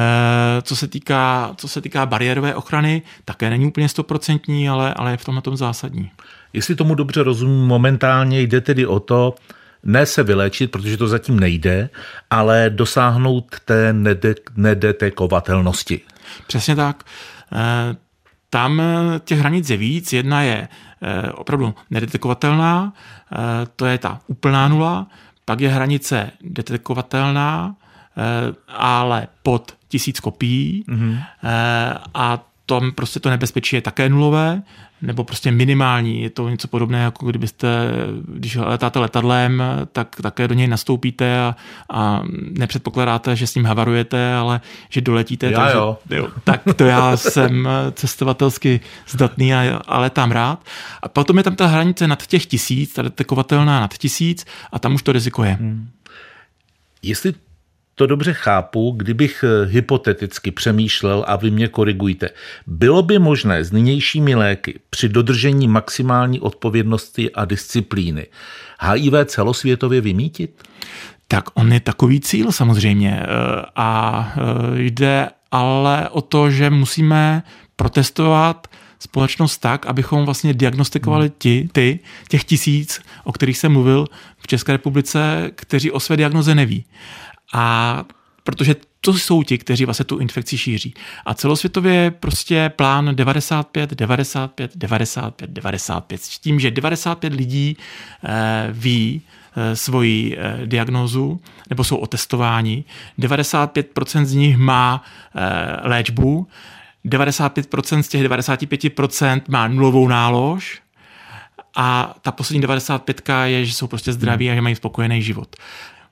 co 0.63 0.77
se 0.77 0.89
týká, 0.89 1.53
co 1.57 1.69
se 1.69 1.81
týká 1.81 2.07
bariérové 2.07 2.55
ochrany, 2.55 3.03
také 3.25 3.51
není 3.51 3.67
úplně 3.67 3.89
stoprocentní, 3.89 4.69
ale, 4.69 4.95
ale 4.95 5.11
je 5.11 5.17
v 5.17 5.25
tomhle 5.25 5.43
tom 5.43 5.57
zásadní. 5.57 6.11
Jestli 6.53 6.75
tomu 6.75 6.95
dobře 6.95 7.23
rozumím, 7.23 7.67
momentálně 7.67 8.41
jde 8.41 8.61
tedy 8.61 8.87
o 8.87 9.01
to, 9.01 9.35
ne 9.85 10.07
se 10.07 10.23
vyléčit, 10.23 10.71
protože 10.71 10.97
to 10.97 11.09
zatím 11.09 11.41
nejde, 11.41 11.91
ale 12.31 12.71
dosáhnout 12.71 13.57
té 13.65 13.93
nede- 13.93 14.35
nedetekovatelnosti. 14.57 16.01
Přesně 16.47 16.77
tak. 16.77 17.05
Eh, 17.53 17.97
tam 18.51 18.83
těch 19.25 19.39
hranic 19.39 19.71
je 19.71 19.77
víc. 19.77 20.13
Jedna 20.13 20.43
je 20.43 20.69
eh, 21.03 21.33
opravdu 21.33 21.75
nedetekovatelná, 21.91 22.93
to 23.77 23.87
je 23.87 23.99
ta 23.99 24.21
úplná 24.27 24.69
nula, 24.69 25.07
pak 25.51 25.61
je 25.61 25.69
hranice 25.69 26.31
detekovatelná, 26.41 27.75
eh, 27.75 28.55
ale 28.71 29.29
pod 29.43 29.75
tisíc 29.91 30.21
kopií 30.23 30.87
mm-hmm. 30.87 31.15
a 32.15 32.39
tam 32.71 32.93
prostě 32.93 33.21
to 33.21 33.31
nebezpečí 33.31 33.77
je 33.77 33.83
také 33.83 34.09
nulové, 34.09 34.63
nebo 35.03 35.25
prostě 35.25 35.51
minimální. 35.51 36.23
Je 36.23 36.31
to 36.31 36.49
něco 36.49 36.69
podobné, 36.69 36.99
jako 37.03 37.27
kdybyste, 37.27 37.69
když 38.29 38.57
letáte 38.57 38.99
letadlem, 38.99 39.63
tak 39.93 40.17
také 40.23 40.49
do 40.49 40.55
něj 40.55 40.69
nastoupíte 40.69 41.41
a, 41.41 41.57
a 41.91 42.23
nepředpokládáte, 42.59 43.37
že 43.37 43.47
s 43.47 43.55
ním 43.55 43.65
havarujete, 43.65 44.35
ale 44.35 44.61
že 44.89 45.01
doletíte. 45.01 45.51
Já 45.51 45.59
takže, 45.59 45.77
jo. 45.77 45.99
jo. 46.11 46.29
Tak 46.45 46.61
to 46.77 46.85
já 46.85 47.17
jsem 47.17 47.69
cestovatelsky 47.93 48.81
zdatný 49.09 49.55
a, 49.55 49.83
a 49.87 49.99
letám 49.99 50.31
rád. 50.31 50.65
A 51.03 51.09
potom 51.09 51.39
je 51.39 51.45
tam 51.45 51.57
ta 51.57 51.67
hranice 51.67 52.09
nad 52.09 52.27
těch 52.27 52.47
tisíc, 52.47 52.93
ta 52.93 53.03
detekovatelná 53.03 53.81
nad 53.81 53.99
tisíc 53.99 54.47
a 54.73 54.79
tam 54.79 54.95
už 54.95 55.03
to 55.03 55.13
riziko 55.13 55.45
je. 55.45 55.53
Hmm. 55.53 55.89
Jestli 57.03 57.35
to 58.01 58.07
dobře 58.07 58.33
chápu, 58.33 58.91
kdybych 58.97 59.45
eh, 59.45 59.67
hypoteticky 59.67 60.51
přemýšlel 60.51 61.25
a 61.29 61.37
vy 61.37 61.51
mě 61.51 61.69
korigujte. 61.69 62.29
Bylo 62.67 63.03
by 63.03 63.19
možné 63.19 63.65
s 63.65 63.73
nynějšími 63.73 64.35
léky 64.35 64.81
při 64.91 65.09
dodržení 65.09 65.69
maximální 65.69 66.41
odpovědnosti 66.41 67.31
a 67.33 67.45
disciplíny 67.45 68.27
HIV 68.81 69.13
celosvětově 69.25 70.01
vymítit? 70.01 70.63
Tak 71.29 71.45
on 71.55 71.73
je 71.73 71.81
takový 71.81 72.21
cíl 72.21 72.53
samozřejmě 72.53 73.21
eh, 73.23 73.27
a 73.77 74.33
eh, 74.37 74.83
jde 74.83 75.29
ale 75.51 76.09
o 76.09 76.21
to, 76.21 76.51
že 76.51 76.71
musíme 76.71 77.43
protestovat 77.77 78.67
společnost 78.99 79.59
tak, 79.59 79.87
abychom 79.87 80.25
vlastně 80.25 80.55
diagnostikovali 80.55 81.27
hmm. 81.27 81.35
ti, 81.39 81.69
ty, 81.73 81.99
těch 82.29 82.45
tisíc, 82.45 83.01
o 83.25 83.33
kterých 83.33 83.59
jsem 83.59 83.73
mluvil 83.73 84.07
v 84.39 84.47
České 84.47 84.73
republice, 84.73 85.51
kteří 85.55 85.91
o 85.91 86.01
své 86.01 86.17
diagnoze 86.17 86.55
neví. 86.55 86.85
A 87.53 88.05
protože 88.45 88.77
to 89.01 89.15
jsou 89.15 89.43
ti, 89.43 89.59
kteří 89.59 89.85
vlastně 89.85 90.05
tu 90.05 90.19
infekci 90.19 90.59
šíří. 90.59 90.95
A 91.27 91.35
celosvětově 91.35 91.95
je 91.95 92.11
prostě 92.11 92.73
plán 92.77 93.17
95, 93.17 93.91
95, 93.91 94.71
95, 94.75 95.51
95. 95.51 96.23
S 96.23 96.39
tím, 96.39 96.61
že 96.61 96.71
95 96.71 97.33
lidí 97.33 97.77
eh, 98.25 98.69
ví 98.73 99.23
eh, 99.57 99.77
svoji 99.77 100.39
eh, 100.39 100.67
diagnózu 100.67 101.41
nebo 101.71 101.85
jsou 101.85 101.97
otestováni. 101.97 102.85
95% 103.19 104.25
z 104.25 104.35
nich 104.35 104.57
má 104.57 105.05
eh, 105.35 105.89
léčbu, 105.89 106.49
95% 107.05 108.01
z 108.01 108.09
těch 108.09 108.23
95% 108.23 109.41
má 109.49 109.69
nulovou 109.69 110.09
nálož 110.09 110.81
a 111.77 112.15
ta 112.23 112.33
poslední 112.33 112.61
95 112.61 113.23
je, 113.45 113.65
že 113.65 113.75
jsou 113.75 113.87
prostě 113.87 114.13
zdraví 114.13 114.51
a 114.51 114.55
že 114.55 114.61
mají 114.61 114.75
spokojený 114.75 115.23
život. 115.23 115.57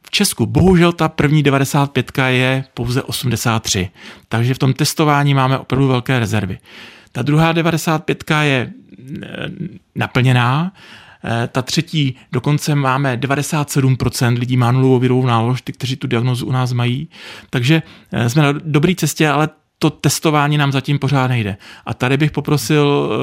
V 0.09 0.11
Česku 0.11 0.47
bohužel 0.47 0.93
ta 0.93 1.09
první 1.09 1.43
95 1.43 2.13
je 2.27 2.65
pouze 2.75 3.03
83, 3.03 3.91
takže 4.29 4.55
v 4.55 4.59
tom 4.59 4.73
testování 4.73 5.35
máme 5.35 5.59
opravdu 5.59 5.89
velké 5.89 6.19
rezervy. 6.19 6.59
Ta 7.13 7.23
druhá 7.23 7.53
95 7.53 8.25
je 8.41 8.73
eh, 9.23 9.27
naplněná, 9.95 10.73
eh, 11.25 11.49
ta 11.53 11.63
třetí 11.63 12.17
dokonce 12.33 12.75
máme 12.75 13.17
97% 13.17 14.39
lidí 14.39 14.57
má 14.57 14.73
nulovou 14.73 14.99
virovou 14.99 15.27
nálož, 15.27 15.63
ty, 15.63 15.73
kteří 15.73 15.97
tu 15.97 16.07
diagnozu 16.07 16.47
u 16.47 16.53
nás 16.53 16.73
mají. 16.73 17.09
Takže 17.51 17.83
eh, 18.13 18.31
jsme 18.31 18.43
na 18.43 18.53
dobré 18.53 18.95
cestě, 18.95 19.29
ale 19.29 19.49
to 19.79 19.91
testování 19.91 20.59
nám 20.59 20.73
zatím 20.73 20.99
pořád 20.99 21.29
nejde. 21.29 21.57
A 21.87 21.95
tady 21.95 22.17
bych 22.17 22.31
poprosil, 22.31 23.11
eh, 23.11 23.19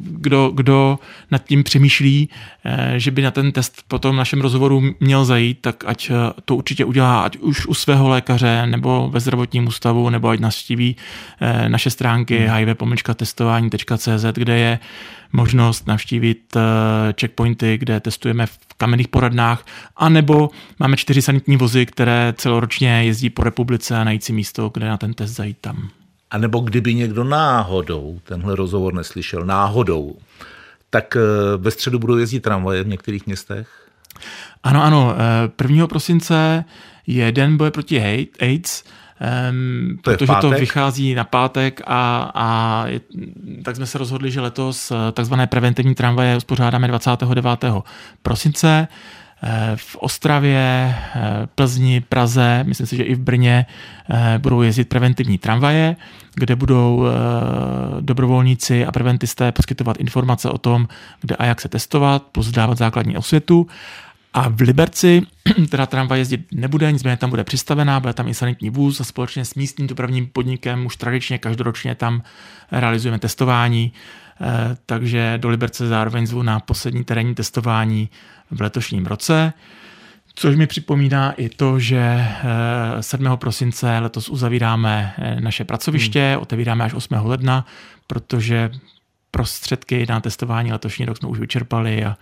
kdo, 0.00 0.50
kdo 0.54 0.98
nad 1.30 1.44
tím 1.44 1.64
přemýšlí, 1.64 2.28
eh, 2.64 2.94
že 2.96 3.10
by 3.10 3.22
na 3.22 3.30
ten 3.30 3.52
test 3.52 3.82
po 3.88 3.98
tom 3.98 4.16
našem 4.16 4.40
rozhovoru 4.40 4.82
měl 5.00 5.24
zajít, 5.24 5.58
tak 5.60 5.84
ať 5.86 6.10
eh, 6.10 6.32
to 6.44 6.56
určitě 6.56 6.84
udělá, 6.84 7.22
ať 7.22 7.36
už 7.36 7.66
u 7.66 7.74
svého 7.74 8.08
lékaře, 8.08 8.66
nebo 8.66 9.08
ve 9.12 9.20
zdravotním 9.20 9.66
ústavu, 9.66 10.10
nebo 10.10 10.28
ať 10.28 10.40
navštíví 10.40 10.96
naše 11.68 11.90
stránky 11.90 12.38
hmm. 12.38 12.56
hivpomlčka-testování.cz, 12.56 14.24
kde 14.34 14.58
je 14.58 14.78
možnost 15.32 15.86
navštívit 15.86 16.56
checkpointy, 17.20 17.78
kde 17.78 18.00
testujeme 18.00 18.46
kamenných 18.78 19.08
poradnách, 19.08 19.66
anebo 19.96 20.50
máme 20.78 20.96
čtyři 20.96 21.22
sanitní 21.22 21.56
vozy, 21.56 21.86
které 21.86 22.34
celoročně 22.36 23.04
jezdí 23.04 23.30
po 23.30 23.44
republice 23.44 23.96
a 23.96 24.04
najít 24.04 24.24
si 24.24 24.32
místo, 24.32 24.70
kde 24.74 24.88
na 24.88 24.96
ten 24.96 25.14
test 25.14 25.30
zajít 25.30 25.58
tam. 25.60 25.88
A 26.30 26.38
nebo 26.38 26.60
kdyby 26.60 26.94
někdo 26.94 27.24
náhodou 27.24 28.20
tenhle 28.24 28.56
rozhovor 28.56 28.94
neslyšel, 28.94 29.44
náhodou, 29.44 30.16
tak 30.90 31.16
eh, 31.16 31.20
ve 31.56 31.70
středu 31.70 31.98
budou 31.98 32.16
jezdit 32.16 32.40
tramvaje 32.40 32.82
v 32.82 32.88
některých 32.88 33.26
městech? 33.26 33.88
Ano, 34.62 34.84
ano. 34.84 35.14
1. 35.62 35.84
Eh, 35.84 35.86
prosince 35.86 36.64
je 37.06 37.32
den 37.32 37.56
boje 37.56 37.70
proti 37.70 38.26
AIDS. 38.40 38.84
Um, 39.50 39.98
to 40.02 40.10
protože 40.10 40.32
to 40.40 40.50
vychází 40.50 41.14
na 41.14 41.24
pátek 41.24 41.80
a, 41.86 42.30
a 42.34 42.86
je, 42.86 43.00
tak 43.62 43.76
jsme 43.76 43.86
se 43.86 43.98
rozhodli, 43.98 44.30
že 44.30 44.40
letos 44.40 44.92
takzvané 45.12 45.46
preventivní 45.46 45.94
tramvaje 45.94 46.36
uspořádáme 46.36 46.88
29. 46.88 47.64
prosince. 48.22 48.88
Eh, 49.42 49.72
v 49.76 49.96
Ostravě, 49.96 50.94
eh, 51.14 51.48
Plzni, 51.54 52.00
Praze, 52.00 52.64
myslím 52.66 52.86
si, 52.86 52.96
že 52.96 53.02
i 53.02 53.14
v 53.14 53.20
Brně 53.20 53.66
eh, 54.10 54.38
budou 54.38 54.62
jezdit 54.62 54.88
preventivní 54.88 55.38
tramvaje, 55.38 55.96
kde 56.34 56.56
budou 56.56 57.06
dobrovolníci 58.00 58.86
a 58.86 58.92
preventisté 58.92 59.52
poskytovat 59.52 59.96
informace 59.96 60.50
o 60.50 60.58
tom, 60.58 60.88
kde 61.20 61.36
a 61.36 61.44
jak 61.44 61.60
se 61.60 61.68
testovat, 61.68 62.22
plus 62.22 62.50
dávat 62.50 62.78
základní 62.78 63.16
osvětu. 63.16 63.66
A 64.34 64.48
v 64.48 64.60
Liberci 64.60 65.22
teda 65.70 65.86
tramvaj 65.86 66.18
jezdit 66.18 66.46
nebude, 66.52 66.92
nicméně 66.92 67.16
tam 67.16 67.30
bude 67.30 67.44
přistavená, 67.44 68.00
bude 68.00 68.12
tam 68.12 68.28
i 68.28 68.34
sanitní 68.34 68.70
vůz 68.70 69.00
a 69.00 69.04
společně 69.04 69.44
s 69.44 69.54
místním 69.54 69.86
dopravním 69.86 70.26
podnikem 70.26 70.86
už 70.86 70.96
tradičně 70.96 71.38
každoročně 71.38 71.94
tam 71.94 72.22
realizujeme 72.72 73.18
testování, 73.18 73.92
takže 74.86 75.34
do 75.36 75.48
Liberce 75.48 75.88
zároveň 75.88 76.26
zvu 76.26 76.42
na 76.42 76.60
poslední 76.60 77.04
terénní 77.04 77.34
testování 77.34 78.08
v 78.50 78.60
letošním 78.60 79.06
roce. 79.06 79.52
Což 80.34 80.56
mi 80.56 80.66
připomíná 80.66 81.32
i 81.32 81.48
to, 81.48 81.78
že 81.78 82.26
7. 83.00 83.26
Eh, 83.26 83.36
prosince 83.36 83.98
letos 83.98 84.28
uzavíráme 84.28 85.14
eh, 85.18 85.40
naše 85.40 85.64
pracoviště, 85.64 86.30
hmm. 86.32 86.42
otevíráme 86.42 86.84
až 86.84 86.94
8. 86.94 87.14
ledna, 87.22 87.66
protože 88.06 88.70
prostředky 89.30 90.06
na 90.08 90.20
testování 90.20 90.72
letošní 90.72 91.04
rok 91.04 91.18
jsme 91.18 91.28
už 91.28 91.38
vyčerpali 91.38 92.04
a 92.04 92.16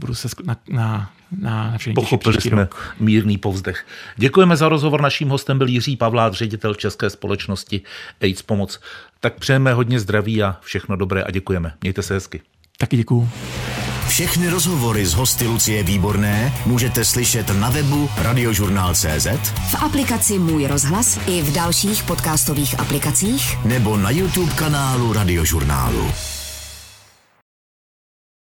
budu 0.00 0.14
se 0.14 0.28
na, 0.44 0.56
na, 0.68 1.10
na, 1.40 1.76
na 1.86 1.94
Pochopili 1.94 2.40
jsme 2.40 2.60
rok. 2.60 2.94
mírný 3.00 3.38
povzdech. 3.38 3.86
Děkujeme 4.16 4.56
za 4.56 4.68
rozhovor. 4.68 5.00
Naším 5.00 5.28
hostem 5.28 5.58
byl 5.58 5.68
Jiří 5.68 5.96
Pavlát, 5.96 6.34
ředitel 6.34 6.74
České 6.74 7.10
společnosti 7.10 7.80
AIDS 8.22 8.42
Pomoc. 8.42 8.80
Tak 9.20 9.34
přejeme 9.34 9.72
hodně 9.72 10.00
zdraví 10.00 10.42
a 10.42 10.56
všechno 10.60 10.96
dobré 10.96 11.22
a 11.22 11.30
děkujeme. 11.30 11.72
Mějte 11.82 12.02
se 12.02 12.14
hezky. 12.14 12.40
Taky 12.78 12.96
děkuju. 12.96 13.28
Všechny 14.08 14.48
rozhovory 14.48 15.06
z 15.06 15.14
hosty 15.14 15.46
Lucie 15.46 15.82
Výborné 15.82 16.52
můžete 16.66 17.04
slyšet 17.04 17.50
na 17.60 17.70
webu 17.70 18.08
radiožurnál.cz 18.16 19.26
v 19.70 19.74
aplikaci 19.82 20.38
Můj 20.38 20.66
rozhlas 20.66 21.20
i 21.26 21.42
v 21.42 21.52
dalších 21.52 22.02
podcastových 22.02 22.80
aplikacích 22.80 23.64
nebo 23.64 23.96
na 23.96 24.10
YouTube 24.10 24.52
kanálu 24.52 25.12
Radiožurnálu. 25.12 26.10